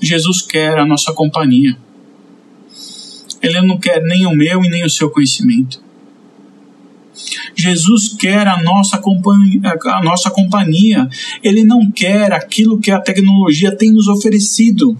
Jesus 0.00 0.40
quer 0.40 0.78
a 0.78 0.86
nossa 0.86 1.12
companhia. 1.12 1.76
Ele 3.42 3.60
não 3.62 3.78
quer 3.78 4.02
nem 4.02 4.26
o 4.26 4.34
meu 4.34 4.64
e 4.64 4.68
nem 4.68 4.84
o 4.84 4.90
seu 4.90 5.10
conhecimento. 5.10 5.82
Jesus 7.54 8.16
quer 8.18 8.46
a 8.46 8.62
nossa, 8.62 8.98
companhia, 8.98 9.60
a 9.84 10.02
nossa 10.02 10.30
companhia. 10.30 11.08
Ele 11.42 11.64
não 11.64 11.90
quer 11.90 12.32
aquilo 12.32 12.80
que 12.80 12.90
a 12.90 13.00
tecnologia 13.00 13.74
tem 13.74 13.92
nos 13.92 14.08
oferecido. 14.08 14.96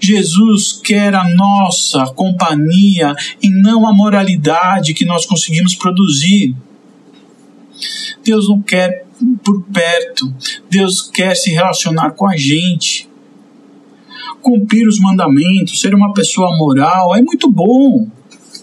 Jesus 0.00 0.80
quer 0.82 1.14
a 1.14 1.28
nossa 1.28 2.06
companhia 2.06 3.14
e 3.42 3.50
não 3.50 3.86
a 3.86 3.92
moralidade 3.92 4.94
que 4.94 5.04
nós 5.04 5.26
conseguimos 5.26 5.74
produzir. 5.74 6.54
Deus 8.24 8.48
não 8.48 8.60
quer 8.60 9.06
por 9.44 9.62
perto, 9.64 10.32
Deus 10.68 11.02
quer 11.02 11.34
se 11.34 11.50
relacionar 11.50 12.12
com 12.12 12.26
a 12.26 12.36
gente. 12.36 13.08
Cumprir 14.40 14.88
os 14.88 14.98
mandamentos, 14.98 15.80
ser 15.80 15.94
uma 15.94 16.14
pessoa 16.14 16.56
moral 16.56 17.14
é 17.14 17.20
muito 17.20 17.50
bom. 17.50 18.08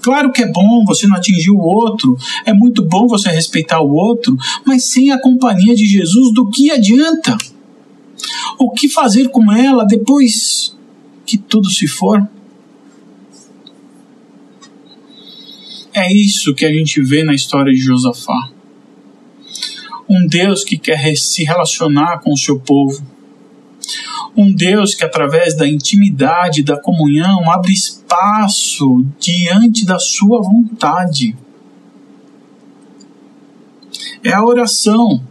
Claro 0.02 0.32
que 0.32 0.44
é 0.44 0.52
bom 0.52 0.84
você 0.86 1.08
não 1.08 1.18
atingir 1.18 1.52
o 1.52 1.60
outro, 1.60 2.18
é 2.46 2.54
muito 2.54 2.84
bom 2.84 3.08
você 3.08 3.30
respeitar 3.30 3.82
o 3.82 3.94
outro, 3.94 4.38
mas 4.66 4.86
sem 4.86 5.12
a 5.12 5.22
companhia 5.22 5.76
de 5.76 5.86
Jesus, 5.86 6.34
do 6.34 6.50
que 6.50 6.72
adianta? 6.72 7.38
O 8.58 8.72
que 8.72 8.90
fazer 8.90 9.30
com 9.30 9.52
ela 9.52 9.86
depois 9.86 10.76
que 11.26 11.38
tudo 11.38 11.70
se 11.70 11.88
for? 11.88 12.28
É 15.94 16.14
isso 16.14 16.54
que 16.54 16.66
a 16.66 16.72
gente 16.72 17.02
vê 17.02 17.24
na 17.24 17.34
história 17.34 17.74
de 17.74 17.80
Josafá. 17.80 18.50
Um 20.08 20.28
Deus 20.28 20.64
que 20.64 20.78
quer 20.78 21.16
se 21.18 21.44
relacionar 21.44 22.20
com 22.20 22.32
o 22.32 22.38
seu 22.38 22.60
povo. 22.60 23.04
Um 24.38 24.54
Deus 24.54 24.94
que, 24.94 25.04
através 25.04 25.58
da 25.58 25.68
intimidade, 25.68 26.62
da 26.62 26.80
comunhão, 26.80 27.52
abre 27.52 27.74
espaço 27.74 29.04
diante 29.20 29.84
da 29.84 29.98
sua 29.98 30.44
vontade. 30.44 31.36
É 34.24 34.32
a 34.32 34.46
oração. 34.46 35.24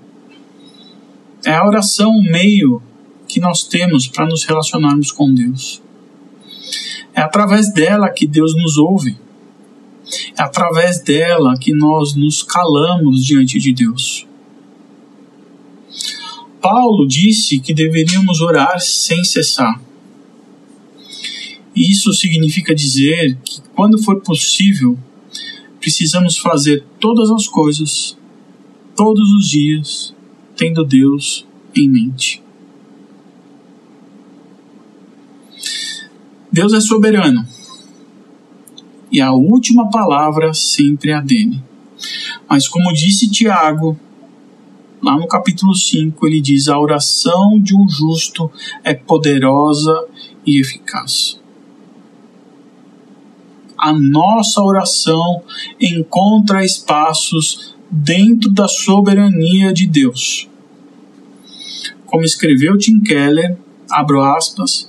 É 1.45 1.53
a 1.53 1.65
oração 1.65 2.11
o 2.11 2.23
meio 2.25 2.83
que 3.29 3.39
nós 3.39 3.63
temos 3.63 4.09
para 4.09 4.27
nos 4.27 4.45
relacionarmos 4.45 5.13
com 5.13 5.33
Deus. 5.33 5.81
É 7.15 7.21
através 7.21 7.73
dela 7.73 8.11
que 8.11 8.27
Deus 8.27 8.57
nos 8.57 8.77
ouve. 8.77 9.17
É 10.37 10.43
através 10.43 11.01
dela 11.01 11.57
que 11.59 11.73
nós 11.73 12.15
nos 12.17 12.43
calamos 12.43 13.25
diante 13.25 13.61
de 13.61 13.73
Deus. 13.73 14.26
Paulo 16.61 17.07
disse 17.07 17.59
que 17.59 17.75
deveríamos 17.75 18.41
orar 18.41 18.81
sem 18.81 19.23
cessar. 19.25 19.81
Isso 21.75 22.13
significa 22.13 22.75
dizer 22.75 23.37
que, 23.45 23.61
quando 23.75 24.03
for 24.03 24.21
possível, 24.21 24.99
precisamos 25.81 26.39
fazer 26.39 26.85
todas 26.99 27.31
as 27.31 27.47
coisas, 27.47 28.17
todos 28.97 29.29
os 29.39 29.49
dias, 29.49 30.15
tendo 30.57 30.85
Deus 30.85 31.47
em 31.75 31.89
mente. 31.89 32.43
Deus 36.51 36.73
é 36.73 36.81
soberano 36.81 37.47
e 39.11 39.21
a 39.21 39.33
última 39.33 39.89
palavra 39.91 40.53
sempre 40.53 41.11
é 41.11 41.15
a 41.15 41.21
dele. 41.21 41.63
Mas, 42.49 42.69
como 42.69 42.93
disse 42.93 43.31
Tiago, 43.31 43.99
lá 45.03 45.17
no 45.17 45.27
capítulo 45.27 45.75
5, 45.75 46.27
ele 46.27 46.41
diz: 46.41 46.69
A 46.69 46.79
oração 46.79 47.61
de 47.61 47.75
um 47.77 47.89
justo 47.89 48.51
é 48.83 48.95
poderosa 48.95 50.07
e 50.47 50.61
eficaz. 50.61 51.41
A 53.79 53.93
nossa 53.93 54.63
oração 54.63 55.43
encontra 55.81 56.65
espaços 56.65 57.77
dentro 57.91 58.51
da 58.51 58.67
soberania 58.67 59.73
de 59.73 59.87
Deus. 59.87 60.49
Como 62.07 62.25
escreveu 62.25 62.79
Tim 62.79 63.01
Keller, 63.01 63.59
abro 63.91 64.23
aspas, 64.23 64.89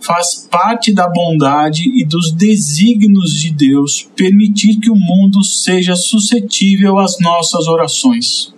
faz 0.00 0.46
parte 0.50 0.92
da 0.92 1.08
bondade 1.08 1.82
e 1.82 2.04
dos 2.04 2.30
desígnios 2.30 3.32
de 3.32 3.50
Deus 3.50 4.08
permitir 4.14 4.76
que 4.76 4.90
o 4.90 4.96
mundo 4.96 5.42
seja 5.42 5.96
suscetível 5.96 6.98
às 6.98 7.18
nossas 7.18 7.66
orações. 7.66 8.54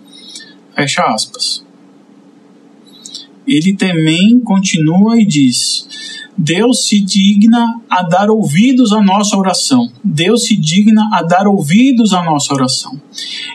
Fecha 0.79 1.03
aspas. 1.03 1.65
Ele 3.45 3.75
também 3.75 4.39
continua 4.39 5.19
e 5.19 5.25
diz: 5.25 5.85
Deus 6.37 6.87
se 6.87 7.01
digna 7.01 7.81
a 7.89 8.01
dar 8.01 8.29
ouvidos 8.29 8.93
à 8.93 9.01
nossa 9.01 9.35
oração. 9.35 9.91
Deus 10.01 10.45
se 10.45 10.55
digna 10.55 11.09
a 11.11 11.21
dar 11.21 11.47
ouvidos 11.47 12.13
à 12.13 12.23
nossa 12.23 12.53
oração. 12.53 12.97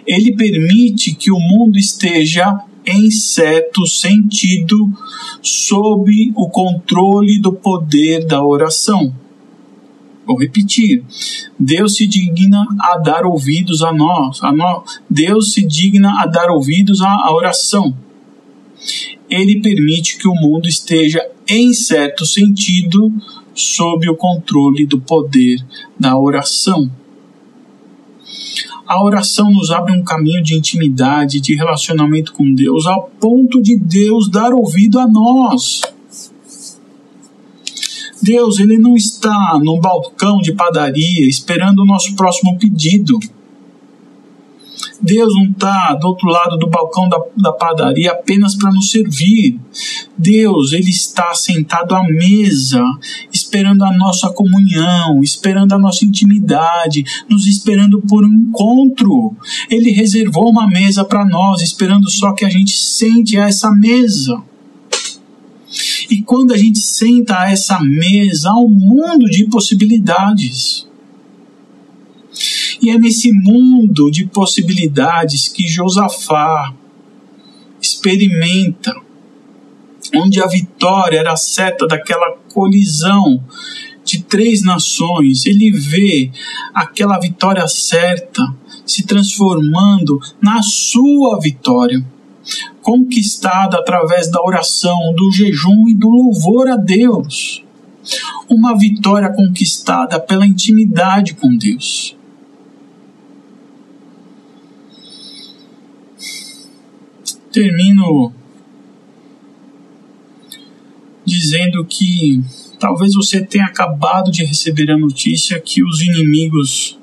Ele 0.06 0.36
permite 0.36 1.14
que 1.14 1.32
o 1.32 1.40
mundo 1.40 1.78
esteja 1.78 2.58
em 2.84 3.10
certo 3.10 3.86
sentido, 3.86 4.76
sob 5.40 6.30
o 6.36 6.50
controle 6.50 7.40
do 7.40 7.54
poder 7.54 8.26
da 8.26 8.44
oração. 8.44 9.14
Vou 10.26 10.38
repetir. 10.38 11.04
Deus 11.58 11.96
se 11.96 12.06
digna 12.06 12.66
a 12.80 12.98
dar 12.98 13.24
ouvidos 13.24 13.82
a 13.82 13.92
nós. 13.92 14.42
A 14.42 14.52
nós. 14.52 15.00
Deus 15.08 15.52
se 15.52 15.66
digna 15.66 16.22
a 16.22 16.26
dar 16.26 16.50
ouvidos 16.50 17.00
à 17.02 17.32
oração. 17.32 17.94
Ele 19.28 19.60
permite 19.60 20.18
que 20.18 20.28
o 20.28 20.34
mundo 20.34 20.68
esteja, 20.68 21.20
em 21.48 21.72
certo 21.72 22.26
sentido, 22.26 23.12
sob 23.54 24.08
o 24.08 24.16
controle 24.16 24.86
do 24.86 25.00
poder 25.00 25.64
da 25.98 26.16
oração. 26.18 26.90
A 28.86 29.02
oração 29.02 29.50
nos 29.50 29.70
abre 29.70 29.92
um 29.92 30.04
caminho 30.04 30.42
de 30.42 30.54
intimidade, 30.54 31.40
de 31.40 31.54
relacionamento 31.54 32.32
com 32.32 32.52
Deus, 32.52 32.86
ao 32.86 33.08
ponto 33.18 33.62
de 33.62 33.78
Deus 33.78 34.30
dar 34.30 34.52
ouvido 34.52 34.98
a 34.98 35.06
nós. 35.08 35.80
Deus, 38.24 38.58
ele 38.58 38.78
não 38.78 38.96
está 38.96 39.60
no 39.62 39.78
balcão 39.78 40.38
de 40.38 40.54
padaria 40.54 41.28
esperando 41.28 41.80
o 41.80 41.84
nosso 41.84 42.16
próximo 42.16 42.58
pedido. 42.58 43.18
Deus 44.98 45.34
não 45.34 45.50
está 45.50 45.94
do 45.94 46.08
outro 46.08 46.28
lado 46.28 46.56
do 46.56 46.66
balcão 46.66 47.06
da, 47.06 47.18
da 47.36 47.52
padaria 47.52 48.12
apenas 48.12 48.54
para 48.54 48.72
nos 48.72 48.90
servir. 48.90 49.60
Deus, 50.16 50.72
Ele 50.72 50.88
está 50.88 51.34
sentado 51.34 51.94
à 51.94 52.02
mesa, 52.04 52.82
esperando 53.30 53.84
a 53.84 53.92
nossa 53.92 54.30
comunhão, 54.30 55.22
esperando 55.22 55.74
a 55.74 55.78
nossa 55.78 56.06
intimidade, 56.06 57.04
nos 57.28 57.46
esperando 57.46 58.00
por 58.00 58.24
um 58.24 58.32
encontro. 58.32 59.36
Ele 59.68 59.90
reservou 59.90 60.48
uma 60.48 60.66
mesa 60.66 61.04
para 61.04 61.26
nós, 61.26 61.60
esperando 61.60 62.08
só 62.08 62.32
que 62.32 62.46
a 62.46 62.50
gente 62.50 62.72
sente 62.72 63.36
a 63.36 63.48
essa 63.48 63.70
mesa. 63.70 64.42
E 66.10 66.22
quando 66.22 66.52
a 66.52 66.56
gente 66.56 66.78
senta 66.78 67.38
a 67.38 67.50
essa 67.50 67.80
mesa, 67.80 68.50
há 68.50 68.58
um 68.58 68.68
mundo 68.68 69.26
de 69.26 69.46
possibilidades. 69.48 70.86
E 72.82 72.90
é 72.90 72.98
nesse 72.98 73.32
mundo 73.32 74.10
de 74.10 74.26
possibilidades 74.26 75.48
que 75.48 75.66
Josafá 75.66 76.74
experimenta, 77.80 78.94
onde 80.14 80.42
a 80.42 80.46
vitória 80.46 81.18
era 81.18 81.32
a 81.32 81.36
seta 81.36 81.86
daquela 81.86 82.36
colisão 82.52 83.42
de 84.04 84.22
três 84.22 84.62
nações, 84.62 85.46
ele 85.46 85.70
vê 85.70 86.30
aquela 86.74 87.18
vitória 87.18 87.66
certa 87.66 88.54
se 88.84 89.06
transformando 89.06 90.20
na 90.40 90.62
sua 90.62 91.40
vitória, 91.40 92.04
conquistada 92.82 93.78
através 93.78 94.30
da 94.30 94.42
oração, 94.42 95.14
do 95.14 95.30
jejum 95.30 95.88
e 95.88 95.94
do 95.94 96.08
louvor 96.08 96.68
a 96.68 96.76
Deus. 96.76 97.64
Uma 98.48 98.76
vitória 98.76 99.32
conquistada 99.32 100.20
pela 100.20 100.46
intimidade 100.46 101.34
com 101.34 101.56
Deus. 101.56 102.16
termino 107.54 108.32
dizendo 111.24 111.84
que 111.84 112.42
talvez 112.80 113.14
você 113.14 113.40
tenha 113.40 113.66
acabado 113.66 114.32
de 114.32 114.44
receber 114.44 114.90
a 114.90 114.98
notícia 114.98 115.60
que 115.60 115.84
os 115.84 116.02
inimigos 116.02 116.98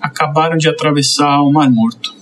acabaram 0.00 0.56
de 0.56 0.68
atravessar 0.68 1.40
o 1.40 1.52
Mar 1.52 1.70
Morto. 1.70 2.13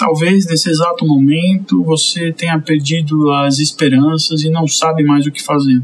Talvez 0.00 0.46
nesse 0.46 0.68
exato 0.68 1.06
momento 1.06 1.84
você 1.84 2.32
tenha 2.32 2.58
perdido 2.58 3.30
as 3.30 3.60
esperanças 3.60 4.42
e 4.42 4.50
não 4.50 4.66
sabe 4.66 5.04
mais 5.04 5.26
o 5.26 5.30
que 5.30 5.42
fazer. 5.42 5.80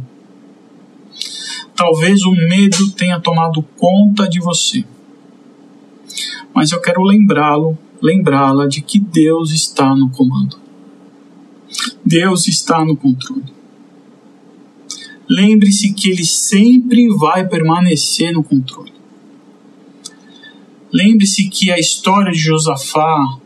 Talvez 1.77 2.25
o 2.25 2.33
medo 2.33 2.91
tenha 2.93 3.21
tomado 3.21 3.63
conta 3.77 4.29
de 4.29 4.41
você 4.41 4.85
mas 6.57 6.73
eu 6.73 6.81
quero 6.81 7.03
lembrá-lo, 7.03 7.77
lembrá-la 8.01 8.67
de 8.67 8.81
que 8.81 8.99
Deus 8.99 9.53
está 9.53 9.95
no 9.95 10.09
comando. 10.09 10.59
Deus 12.03 12.49
está 12.49 12.83
no 12.83 12.97
controle. 12.97 13.53
Lembre-se 15.29 15.93
que 15.93 16.09
Ele 16.09 16.25
sempre 16.25 17.09
vai 17.15 17.47
permanecer 17.47 18.33
no 18.33 18.43
controle. 18.43 18.95
Lembre-se 20.91 21.47
que 21.51 21.71
a 21.71 21.79
história 21.79 22.33
de 22.33 22.39
Josafá 22.39 23.39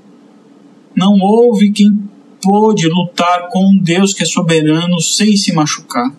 não 0.97 1.18
houve 1.20 1.72
quem 1.72 1.99
pôde 2.43 2.88
lutar 2.88 3.49
com 3.51 3.70
um 3.70 3.78
Deus 3.78 4.12
que 4.12 4.22
é 4.22 4.26
soberano 4.26 5.01
sem 5.01 5.36
se 5.36 5.53
machucar. 5.53 6.11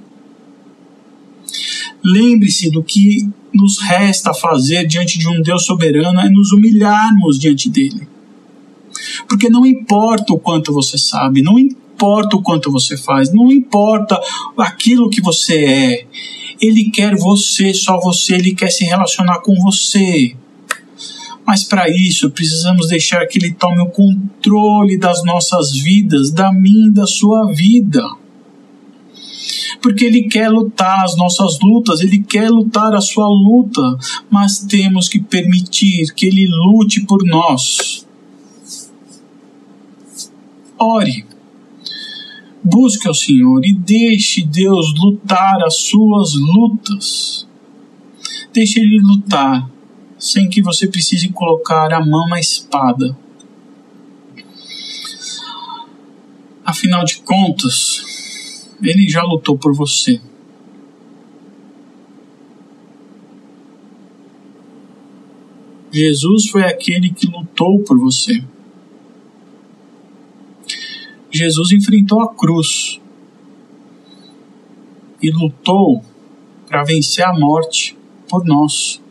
Lembre-se 2.04 2.72
do 2.72 2.84
que 2.84 3.28
nos 3.54 3.80
resta 3.80 4.34
fazer 4.34 4.86
diante 4.88 5.20
de 5.20 5.28
um 5.28 5.42
Deus 5.42 5.66
soberano 5.66 6.20
é 6.20 6.30
nos 6.30 6.52
humilharmos 6.52 7.38
diante 7.38 7.70
dele. 7.70 8.08
Porque 9.28 9.50
não 9.50 9.66
importa 9.66 10.34
o 10.34 10.40
quanto 10.40 10.74
você 10.74 10.98
sabe, 10.98 11.42
não 11.42 11.60
importa 11.60 12.36
o 12.36 12.42
quanto 12.42 12.72
você 12.72 12.98
faz, 12.98 13.32
não 13.34 13.52
importa 13.52 14.20
aquilo 14.58 15.10
que 15.10 15.22
você 15.22 15.66
é. 15.66 16.08
Ele 16.60 16.92
quer 16.92 17.16
você, 17.16 17.74
só 17.74 18.00
você, 18.00 18.36
ele 18.36 18.54
quer 18.54 18.70
se 18.70 18.84
relacionar 18.84 19.40
com 19.40 19.54
você. 19.56 20.36
Mas 21.52 21.66
para 21.66 21.90
isso 21.90 22.32
precisamos 22.32 22.88
deixar 22.88 23.28
que 23.28 23.38
ele 23.38 23.52
tome 23.52 23.82
o 23.82 23.88
controle 23.88 24.98
das 24.98 25.22
nossas 25.26 25.76
vidas, 25.76 26.32
da 26.32 26.50
minha 26.50 26.88
e 26.88 26.94
da 26.94 27.06
sua 27.06 27.52
vida 27.52 28.02
porque 29.82 30.06
Ele 30.06 30.30
quer 30.30 30.48
lutar 30.48 31.04
as 31.04 31.18
nossas 31.18 31.58
lutas, 31.60 32.02
Ele 32.02 32.22
quer 32.22 32.52
lutar 32.52 32.94
a 32.94 33.02
sua 33.02 33.28
luta, 33.28 33.82
mas 34.30 34.60
temos 34.60 35.10
que 35.10 35.20
permitir 35.20 36.14
que 36.14 36.28
Ele 36.28 36.48
lute 36.48 37.02
por 37.02 37.26
nós. 37.26 38.06
Ore, 40.78 41.26
busque 42.64 43.08
ao 43.08 43.14
Senhor 43.16 43.66
e 43.66 43.74
deixe 43.74 44.44
Deus 44.46 44.94
lutar 45.00 45.64
as 45.64 45.78
suas 45.78 46.36
lutas. 46.36 47.48
Deixe 48.54 48.80
Ele 48.80 49.00
lutar 49.02 49.71
sem 50.22 50.48
que 50.48 50.62
você 50.62 50.88
precise 50.88 51.30
colocar 51.30 51.92
a 51.92 52.06
mão 52.06 52.30
na 52.30 52.40
espada. 52.40 53.18
Afinal 56.64 57.04
de 57.04 57.18
contas, 57.24 58.68
ele 58.84 59.10
já 59.10 59.24
lutou 59.24 59.58
por 59.58 59.74
você. 59.74 60.22
Jesus 65.92 66.52
foi 66.52 66.66
aquele 66.66 67.12
que 67.12 67.26
lutou 67.26 67.80
por 67.80 68.00
você. 68.00 68.44
Jesus 71.32 71.72
enfrentou 71.72 72.22
a 72.22 72.36
cruz 72.36 73.02
e 75.20 75.32
lutou 75.32 76.06
para 76.68 76.84
vencer 76.84 77.26
a 77.26 77.34
morte 77.34 77.98
por 78.30 78.46
nós. 78.46 79.02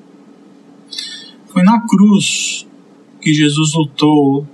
Foi 1.52 1.62
na 1.64 1.80
cruz 1.86 2.66
que 3.20 3.34
Jesus 3.34 3.74
lutou 3.74 4.46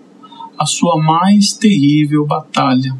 a 0.58 0.64
sua 0.64 0.96
mais 0.96 1.52
terrível 1.52 2.24
batalha. 2.26 2.96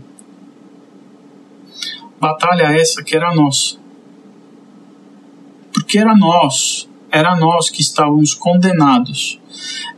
Batalha 2.21 2.65
essa 2.65 3.03
que 3.03 3.17
era 3.17 3.35
nossa. 3.35 3.79
Porque 5.73 5.99
era 5.99 6.15
nós, 6.15 6.89
era 7.11 7.37
nós 7.37 7.71
que 7.71 7.81
estávamos 7.81 8.35
condenados. 8.35 9.41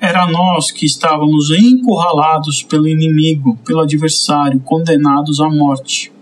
Era 0.00 0.28
nós 0.28 0.70
que 0.70 0.86
estávamos 0.86 1.50
encurralados 1.50 2.62
pelo 2.62 2.86
inimigo, 2.86 3.56
pelo 3.64 3.80
adversário, 3.80 4.60
condenados 4.60 5.40
à 5.40 5.48
morte. 5.48 6.12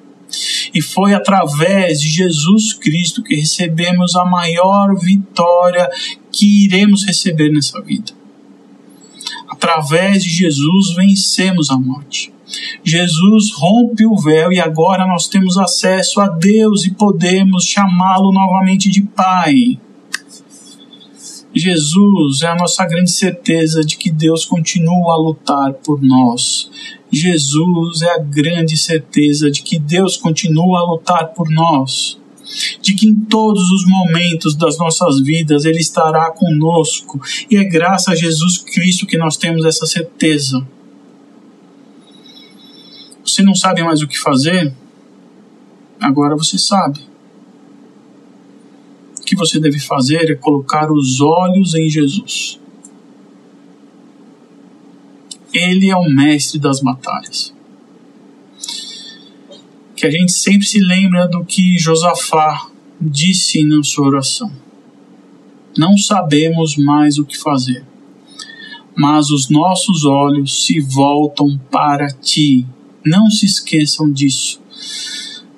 E 0.74 0.82
foi 0.82 1.14
através 1.14 2.00
de 2.00 2.08
Jesus 2.08 2.74
Cristo 2.74 3.22
que 3.22 3.34
recebemos 3.34 4.16
a 4.16 4.24
maior 4.24 4.94
vitória 4.98 5.88
que 6.36 6.66
iremos 6.66 7.06
receber 7.06 7.50
nessa 7.50 7.80
vida. 7.80 8.12
Através 9.48 10.22
de 10.22 10.28
Jesus 10.28 10.94
vencemos 10.94 11.70
a 11.70 11.78
morte. 11.78 12.30
Jesus 12.84 13.52
rompe 13.54 14.04
o 14.06 14.16
véu 14.16 14.52
e 14.52 14.60
agora 14.60 15.06
nós 15.06 15.26
temos 15.26 15.56
acesso 15.56 16.20
a 16.20 16.28
Deus 16.28 16.84
e 16.84 16.90
podemos 16.92 17.64
chamá-lo 17.64 18.32
novamente 18.32 18.90
de 18.90 19.02
Pai. 19.02 19.80
Jesus 21.54 22.42
é 22.42 22.48
a 22.48 22.54
nossa 22.54 22.84
grande 22.84 23.10
certeza 23.10 23.82
de 23.82 23.96
que 23.96 24.10
Deus 24.10 24.44
continua 24.44 25.14
a 25.14 25.16
lutar 25.16 25.72
por 25.72 26.02
nós. 26.02 26.70
Jesus 27.10 28.02
é 28.02 28.10
a 28.10 28.18
grande 28.18 28.76
certeza 28.76 29.50
de 29.50 29.62
que 29.62 29.78
Deus 29.78 30.18
continua 30.18 30.80
a 30.80 30.84
lutar 30.84 31.28
por 31.28 31.48
nós. 31.50 32.20
De 32.80 32.94
que 32.94 33.08
em 33.08 33.14
todos 33.14 33.70
os 33.70 33.84
momentos 33.86 34.54
das 34.54 34.78
nossas 34.78 35.20
vidas 35.20 35.64
Ele 35.64 35.78
estará 35.78 36.30
conosco. 36.30 37.20
E 37.50 37.56
é 37.56 37.64
graças 37.64 38.08
a 38.08 38.14
Jesus 38.14 38.58
Cristo 38.58 39.06
que 39.06 39.18
nós 39.18 39.36
temos 39.36 39.64
essa 39.64 39.86
certeza. 39.86 40.66
Você 43.24 43.42
não 43.42 43.54
sabe 43.54 43.82
mais 43.82 44.02
o 44.02 44.06
que 44.06 44.18
fazer? 44.18 44.72
Agora 46.00 46.36
você 46.36 46.56
sabe. 46.56 47.00
O 49.18 49.24
que 49.24 49.34
você 49.34 49.58
deve 49.58 49.80
fazer 49.80 50.30
é 50.30 50.34
colocar 50.36 50.92
os 50.92 51.20
olhos 51.20 51.74
em 51.74 51.88
Jesus. 51.88 52.60
Ele 55.52 55.90
é 55.90 55.96
o 55.96 56.08
mestre 56.08 56.60
das 56.60 56.80
batalhas. 56.80 57.55
Que 59.96 60.06
a 60.06 60.10
gente 60.10 60.30
sempre 60.30 60.66
se 60.66 60.78
lembra 60.78 61.26
do 61.26 61.44
que 61.44 61.78
Josafá 61.78 62.68
disse 63.00 63.64
na 63.64 63.82
sua 63.82 64.06
oração. 64.06 64.52
Não 65.76 65.96
sabemos 65.96 66.76
mais 66.76 67.18
o 67.18 67.24
que 67.24 67.36
fazer, 67.36 67.84
mas 68.94 69.30
os 69.30 69.50
nossos 69.50 70.04
olhos 70.04 70.64
se 70.64 70.80
voltam 70.80 71.58
para 71.70 72.08
ti, 72.08 72.66
não 73.04 73.30
se 73.30 73.46
esqueçam 73.46 74.10
disso. 74.10 74.60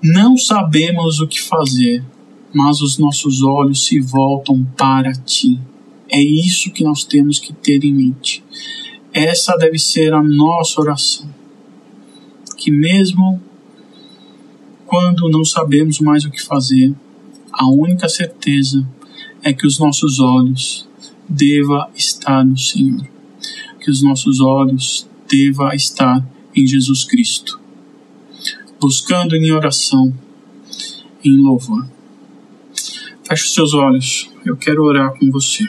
Não 0.03 0.36
sabemos 0.36 1.20
o 1.20 1.26
que 1.26 1.41
fazer, 1.41 2.05
mas 2.53 2.80
os 2.80 2.99
nossos 2.99 3.43
olhos 3.43 3.86
se 3.86 4.01
voltam 4.01 4.64
para 4.76 5.12
ti. 5.12 5.59
É 6.09 6.20
isso 6.20 6.70
que 6.70 6.84
nós 6.84 7.05
temos 7.05 7.39
que 7.39 7.53
ter 7.53 7.84
em 7.84 7.93
mente. 7.93 8.43
Essa 9.12 9.57
deve 9.57 9.78
ser 9.78 10.14
a 10.14 10.22
nossa 10.22 10.80
oração. 10.80 11.28
Que 12.57 12.70
mesmo 12.70 13.41
quando 14.89 15.28
não 15.28 15.45
sabemos 15.45 16.01
mais 16.01 16.24
o 16.24 16.30
que 16.30 16.43
fazer, 16.43 16.95
a 17.53 17.68
única 17.68 18.09
certeza 18.09 18.89
é 19.43 19.53
que 19.53 19.66
os 19.66 19.78
nossos 19.78 20.18
olhos 20.18 20.89
deva 21.28 21.91
estar 21.95 22.43
no 22.43 22.57
Senhor, 22.57 23.07
que 23.80 23.91
os 23.91 24.03
nossos 24.03 24.41
olhos 24.41 25.07
deva 25.30 25.74
estar 25.74 26.26
em 26.57 26.66
Jesus 26.66 27.05
Cristo, 27.05 27.61
buscando 28.80 29.36
em 29.36 29.53
oração, 29.53 30.12
em 31.22 31.36
louvor. 31.36 31.86
Feche 33.24 33.45
os 33.45 33.53
seus 33.53 33.74
olhos, 33.74 34.30
eu 34.47 34.57
quero 34.57 34.82
orar 34.84 35.12
com 35.18 35.30
você. 35.30 35.68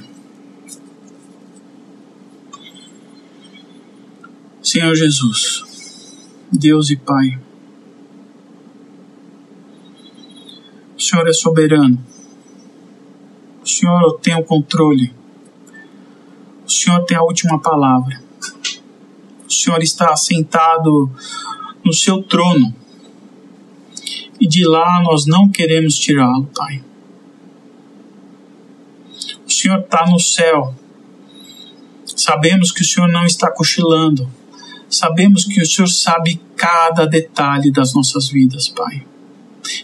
Senhor 4.61 4.95
Jesus, 4.95 5.63
Deus 6.49 6.89
e 6.89 6.95
Pai, 6.95 7.38
Senhor 11.10 11.28
é 11.28 11.34
soberano, 11.34 11.97
o 13.64 13.68
Senhor 13.68 14.20
tem 14.20 14.36
o 14.36 14.43
controle, 14.43 15.12
o 16.68 16.70
Senhor 16.70 17.03
tem 17.05 17.18
a 17.18 17.24
última 17.24 17.60
palavra, 17.60 18.22
o 19.47 19.51
Senhor 19.51 19.82
está 19.82 20.12
assentado 20.12 21.12
no 21.84 21.91
seu 21.91 22.22
trono 22.22 22.76
e 24.39 24.47
de 24.47 24.64
lá 24.68 25.01
nós 25.01 25.26
não 25.26 25.49
queremos 25.49 25.97
tirá-lo, 25.97 26.47
Pai. 26.55 26.84
O 29.47 29.51
Senhor 29.51 29.80
está 29.80 30.05
no 30.05 30.20
céu. 30.20 30.76
Sabemos 32.05 32.72
que 32.72 32.84
o 32.84 32.86
Senhor 32.86 33.10
não 33.10 33.26
está 33.26 33.49
cochilando. 33.49 34.30
Sabemos 34.88 35.43
que 35.43 35.60
o 35.60 35.66
Senhor 35.66 35.88
sabe 35.88 36.39
cada 36.55 37.07
detalhe 37.07 37.72
das 37.72 37.95
nossas 37.95 38.30
vidas, 38.30 38.70
Pai. 38.70 39.09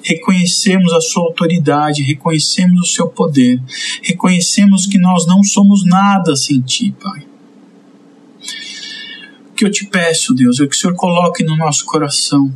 Reconhecemos 0.03 0.93
a 0.93 1.01
Sua 1.01 1.23
autoridade, 1.23 2.03
reconhecemos 2.03 2.81
o 2.81 2.93
Seu 2.93 3.07
poder, 3.07 3.61
reconhecemos 4.01 4.85
que 4.85 4.97
nós 4.97 5.25
não 5.25 5.43
somos 5.43 5.85
nada 5.85 6.35
sem 6.35 6.61
Ti, 6.61 6.95
Pai. 7.01 7.25
O 9.51 9.53
que 9.55 9.65
eu 9.65 9.71
te 9.71 9.85
peço, 9.85 10.33
Deus, 10.33 10.59
é 10.59 10.67
que 10.67 10.75
o 10.75 10.77
Senhor 10.77 10.95
coloque 10.95 11.43
no 11.43 11.55
nosso 11.55 11.85
coração 11.85 12.53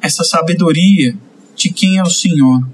essa 0.00 0.24
sabedoria 0.24 1.16
de 1.56 1.70
quem 1.70 1.98
é 1.98 2.02
o 2.02 2.10
Senhor, 2.10 2.66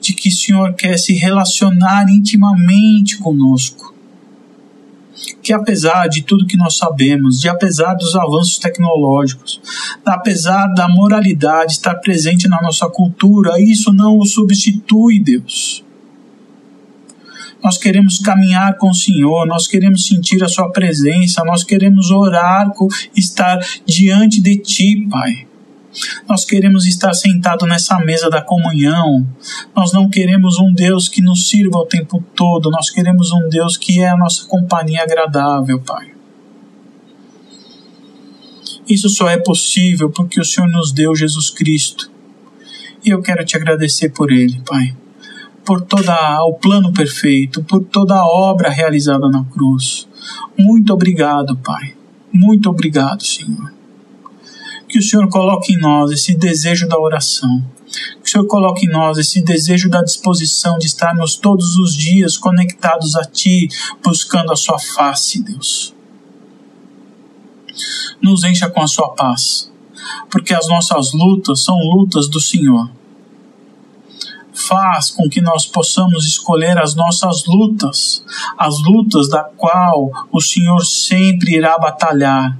de 0.00 0.14
que 0.14 0.28
o 0.28 0.32
Senhor 0.32 0.74
quer 0.74 0.96
se 0.96 1.12
relacionar 1.12 2.08
intimamente 2.08 3.18
conosco. 3.18 3.94
Que 5.42 5.52
apesar 5.52 6.08
de 6.08 6.22
tudo 6.22 6.46
que 6.46 6.56
nós 6.56 6.76
sabemos, 6.76 7.40
de 7.40 7.48
apesar 7.48 7.94
dos 7.94 8.14
avanços 8.14 8.58
tecnológicos, 8.58 9.60
apesar 10.04 10.66
da 10.68 10.88
moralidade 10.88 11.72
estar 11.72 11.94
presente 11.96 12.48
na 12.48 12.60
nossa 12.62 12.88
cultura, 12.88 13.60
isso 13.60 13.92
não 13.92 14.18
o 14.18 14.26
substitui, 14.26 15.20
Deus. 15.20 15.84
Nós 17.62 17.76
queremos 17.76 18.18
caminhar 18.18 18.78
com 18.78 18.88
o 18.88 18.94
Senhor, 18.94 19.46
nós 19.46 19.66
queremos 19.66 20.06
sentir 20.06 20.42
a 20.42 20.48
Sua 20.48 20.70
presença, 20.70 21.44
nós 21.44 21.62
queremos 21.62 22.10
orar, 22.10 22.70
estar 23.14 23.58
diante 23.84 24.40
de 24.40 24.56
Ti, 24.56 25.06
Pai. 25.10 25.49
Nós 26.28 26.44
queremos 26.44 26.86
estar 26.86 27.12
sentado 27.14 27.66
nessa 27.66 27.98
mesa 27.98 28.30
da 28.30 28.40
comunhão. 28.40 29.26
Nós 29.74 29.92
não 29.92 30.08
queremos 30.08 30.58
um 30.58 30.72
Deus 30.72 31.08
que 31.08 31.20
nos 31.20 31.48
sirva 31.48 31.78
o 31.78 31.86
tempo 31.86 32.22
todo. 32.34 32.70
Nós 32.70 32.90
queremos 32.90 33.32
um 33.32 33.48
Deus 33.48 33.76
que 33.76 34.00
é 34.00 34.08
a 34.08 34.16
nossa 34.16 34.46
companhia 34.46 35.02
agradável, 35.02 35.80
Pai. 35.80 36.12
Isso 38.88 39.08
só 39.08 39.28
é 39.28 39.38
possível 39.38 40.10
porque 40.10 40.40
o 40.40 40.44
Senhor 40.44 40.68
nos 40.68 40.92
deu 40.92 41.14
Jesus 41.14 41.50
Cristo. 41.50 42.10
E 43.04 43.10
eu 43.10 43.22
quero 43.22 43.44
te 43.44 43.56
agradecer 43.56 44.10
por 44.10 44.30
ele, 44.30 44.60
Pai. 44.64 44.96
Por 45.64 45.82
todo 45.82 46.10
o 46.10 46.54
plano 46.54 46.92
perfeito, 46.92 47.62
por 47.62 47.84
toda 47.84 48.14
a 48.14 48.26
obra 48.26 48.70
realizada 48.70 49.28
na 49.28 49.44
cruz. 49.44 50.08
Muito 50.58 50.92
obrigado, 50.92 51.56
Pai. 51.58 51.94
Muito 52.32 52.70
obrigado, 52.70 53.24
Senhor 53.24 53.79
que 54.90 54.98
o 54.98 55.02
Senhor 55.02 55.28
coloque 55.28 55.72
em 55.72 55.78
nós 55.78 56.10
esse 56.10 56.34
desejo 56.34 56.88
da 56.88 56.98
oração. 56.98 57.64
Que 58.22 58.28
o 58.28 58.30
Senhor 58.30 58.46
coloque 58.46 58.86
em 58.86 58.90
nós 58.90 59.18
esse 59.18 59.40
desejo 59.40 59.88
da 59.88 60.02
disposição 60.02 60.78
de 60.78 60.86
estarmos 60.86 61.36
todos 61.36 61.76
os 61.76 61.96
dias 61.96 62.36
conectados 62.36 63.16
a 63.16 63.24
Ti, 63.24 63.68
buscando 64.04 64.52
a 64.52 64.56
Sua 64.56 64.78
face, 64.78 65.42
Deus. 65.42 65.94
Nos 68.20 68.44
encha 68.44 68.68
com 68.68 68.82
a 68.82 68.86
Sua 68.86 69.10
paz, 69.10 69.72
porque 70.28 70.52
as 70.52 70.68
nossas 70.68 71.12
lutas 71.12 71.64
são 71.64 71.76
lutas 71.76 72.28
do 72.28 72.40
Senhor. 72.40 72.90
Faz 74.52 75.10
com 75.10 75.28
que 75.28 75.40
nós 75.40 75.66
possamos 75.66 76.26
escolher 76.26 76.78
as 76.78 76.94
nossas 76.94 77.44
lutas, 77.46 78.24
as 78.58 78.74
lutas 78.82 79.28
da 79.28 79.44
qual 79.44 80.10
o 80.30 80.40
Senhor 80.40 80.84
sempre 80.84 81.56
irá 81.56 81.78
batalhar 81.78 82.58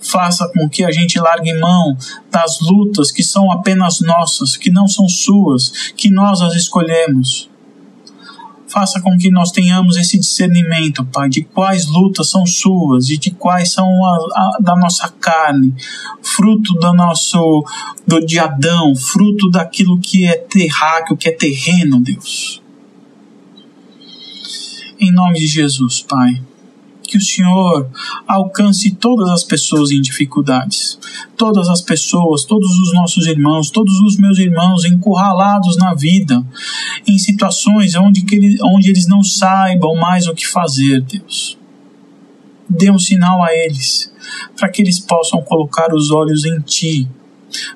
faça 0.00 0.50
com 0.52 0.68
que 0.68 0.84
a 0.84 0.90
gente 0.90 1.18
largue 1.20 1.52
mão 1.54 1.96
das 2.30 2.60
lutas 2.60 3.10
que 3.10 3.22
são 3.22 3.50
apenas 3.52 4.00
nossas, 4.00 4.56
que 4.56 4.70
não 4.70 4.88
são 4.88 5.08
suas, 5.08 5.92
que 5.96 6.10
nós 6.10 6.40
as 6.40 6.54
escolhemos. 6.54 7.48
Faça 8.66 9.00
com 9.00 9.18
que 9.18 9.30
nós 9.30 9.50
tenhamos 9.50 9.96
esse 9.96 10.16
discernimento, 10.16 11.04
Pai, 11.04 11.28
de 11.28 11.42
quais 11.42 11.86
lutas 11.86 12.30
são 12.30 12.46
suas 12.46 13.10
e 13.10 13.18
de 13.18 13.32
quais 13.32 13.72
são 13.72 13.84
a, 13.84 14.16
a, 14.16 14.58
da 14.60 14.76
nossa 14.76 15.08
carne, 15.08 15.74
fruto 16.22 16.72
do 16.74 16.94
nosso 16.94 17.64
do 18.06 18.24
de 18.24 18.38
Adão, 18.38 18.94
fruto 18.94 19.50
daquilo 19.50 19.98
que 19.98 20.24
é 20.24 20.36
terráqueo, 20.36 21.16
que 21.16 21.28
é 21.28 21.32
terreno, 21.32 22.00
Deus. 22.00 22.62
Em 25.00 25.10
nome 25.10 25.40
de 25.40 25.48
Jesus, 25.48 26.00
Pai 26.02 26.40
que 27.10 27.18
o 27.18 27.20
Senhor 27.20 27.90
alcance 28.24 28.92
todas 28.92 29.28
as 29.30 29.42
pessoas 29.42 29.90
em 29.90 30.00
dificuldades, 30.00 30.96
todas 31.36 31.68
as 31.68 31.80
pessoas, 31.80 32.44
todos 32.44 32.70
os 32.70 32.94
nossos 32.94 33.26
irmãos, 33.26 33.68
todos 33.68 33.92
os 34.02 34.16
meus 34.16 34.38
irmãos 34.38 34.84
encurralados 34.84 35.76
na 35.76 35.92
vida, 35.92 36.40
em 37.08 37.18
situações 37.18 37.96
onde, 37.96 38.22
que 38.22 38.56
onde 38.62 38.90
eles 38.90 39.08
não 39.08 39.24
saibam 39.24 39.96
mais 39.96 40.28
o 40.28 40.34
que 40.34 40.46
fazer, 40.46 41.02
Deus. 41.02 41.58
Dê 42.68 42.92
um 42.92 42.98
sinal 42.98 43.42
a 43.42 43.52
eles, 43.52 44.12
para 44.56 44.68
que 44.68 44.80
eles 44.80 45.00
possam 45.00 45.42
colocar 45.42 45.92
os 45.92 46.12
olhos 46.12 46.44
em 46.44 46.60
Ti, 46.60 47.08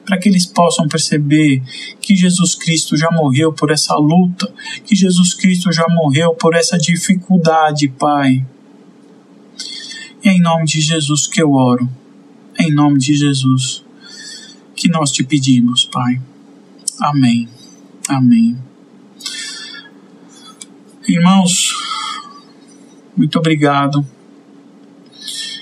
para 0.07 0.17
que 0.17 0.29
eles 0.29 0.47
possam 0.47 0.87
perceber 0.87 1.61
que 2.01 2.15
Jesus 2.15 2.55
Cristo 2.55 2.97
já 2.97 3.11
morreu 3.11 3.53
por 3.53 3.73
essa 3.73 3.97
luta, 3.97 4.49
que 4.85 4.95
Jesus 4.95 5.35
Cristo 5.35 5.73
já 5.73 5.87
morreu 5.89 6.35
por 6.35 6.55
essa 6.55 6.79
dificuldade, 6.79 7.89
Pai. 7.89 8.47
Em 10.27 10.41
nome 10.41 10.65
de 10.65 10.81
Jesus 10.81 11.27
que 11.27 11.43
eu 11.43 11.53
oro. 11.53 11.87
Em 12.59 12.73
nome 12.73 12.99
de 12.99 13.15
Jesus 13.15 13.85
que 14.75 14.89
nós 14.89 15.13
te 15.13 15.23
pedimos, 15.23 15.85
Pai. 15.85 16.19
Amém. 16.99 17.47
Amém. 18.09 18.57
Irmãos, 21.07 21.75
muito 23.15 23.39
obrigado. 23.39 24.03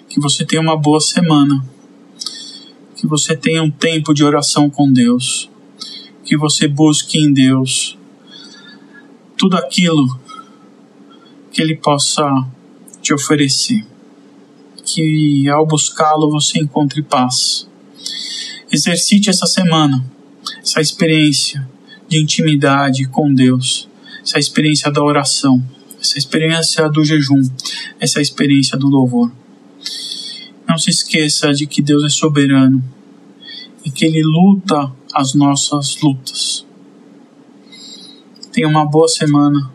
Que 0.08 0.20
você 0.20 0.46
tenha 0.46 0.62
uma 0.62 0.76
boa 0.76 1.00
semana. 1.00 1.66
Que 2.94 3.04
você 3.04 3.36
tenha 3.36 3.64
um 3.64 3.70
tempo 3.70 4.14
de 4.14 4.22
oração 4.22 4.70
com 4.70 4.92
Deus. 4.92 5.50
Que 6.24 6.36
você 6.36 6.68
busque 6.68 7.18
em 7.18 7.32
Deus 7.32 7.98
tudo 9.36 9.56
aquilo 9.56 10.20
que 11.50 11.60
Ele 11.60 11.74
possa 11.74 12.24
te 13.00 13.12
oferecer 13.12 13.91
que 14.84 15.48
ao 15.48 15.66
buscá-lo 15.66 16.30
você 16.30 16.58
encontre 16.58 17.02
paz. 17.02 17.68
Exercite 18.70 19.30
essa 19.30 19.46
semana 19.46 20.04
essa 20.62 20.80
experiência 20.80 21.68
de 22.08 22.20
intimidade 22.20 23.06
com 23.06 23.32
Deus, 23.34 23.88
essa 24.22 24.38
experiência 24.38 24.90
da 24.90 25.02
oração, 25.02 25.62
essa 26.00 26.18
experiência 26.18 26.88
do 26.88 27.04
jejum, 27.04 27.42
essa 27.98 28.20
experiência 28.20 28.76
do 28.78 28.88
louvor. 28.88 29.30
Não 30.68 30.78
se 30.78 30.90
esqueça 30.90 31.52
de 31.52 31.66
que 31.66 31.82
Deus 31.82 32.04
é 32.04 32.08
soberano 32.08 32.82
e 33.84 33.90
que 33.90 34.04
Ele 34.04 34.22
luta 34.22 34.92
as 35.14 35.34
nossas 35.34 36.00
lutas. 36.00 36.64
Tenha 38.52 38.68
uma 38.68 38.84
boa 38.84 39.08
semana. 39.08 39.72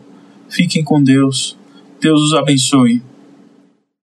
Fiquem 0.48 0.82
com 0.82 1.02
Deus. 1.02 1.56
Deus 2.00 2.20
os 2.22 2.34
abençoe. 2.34 3.02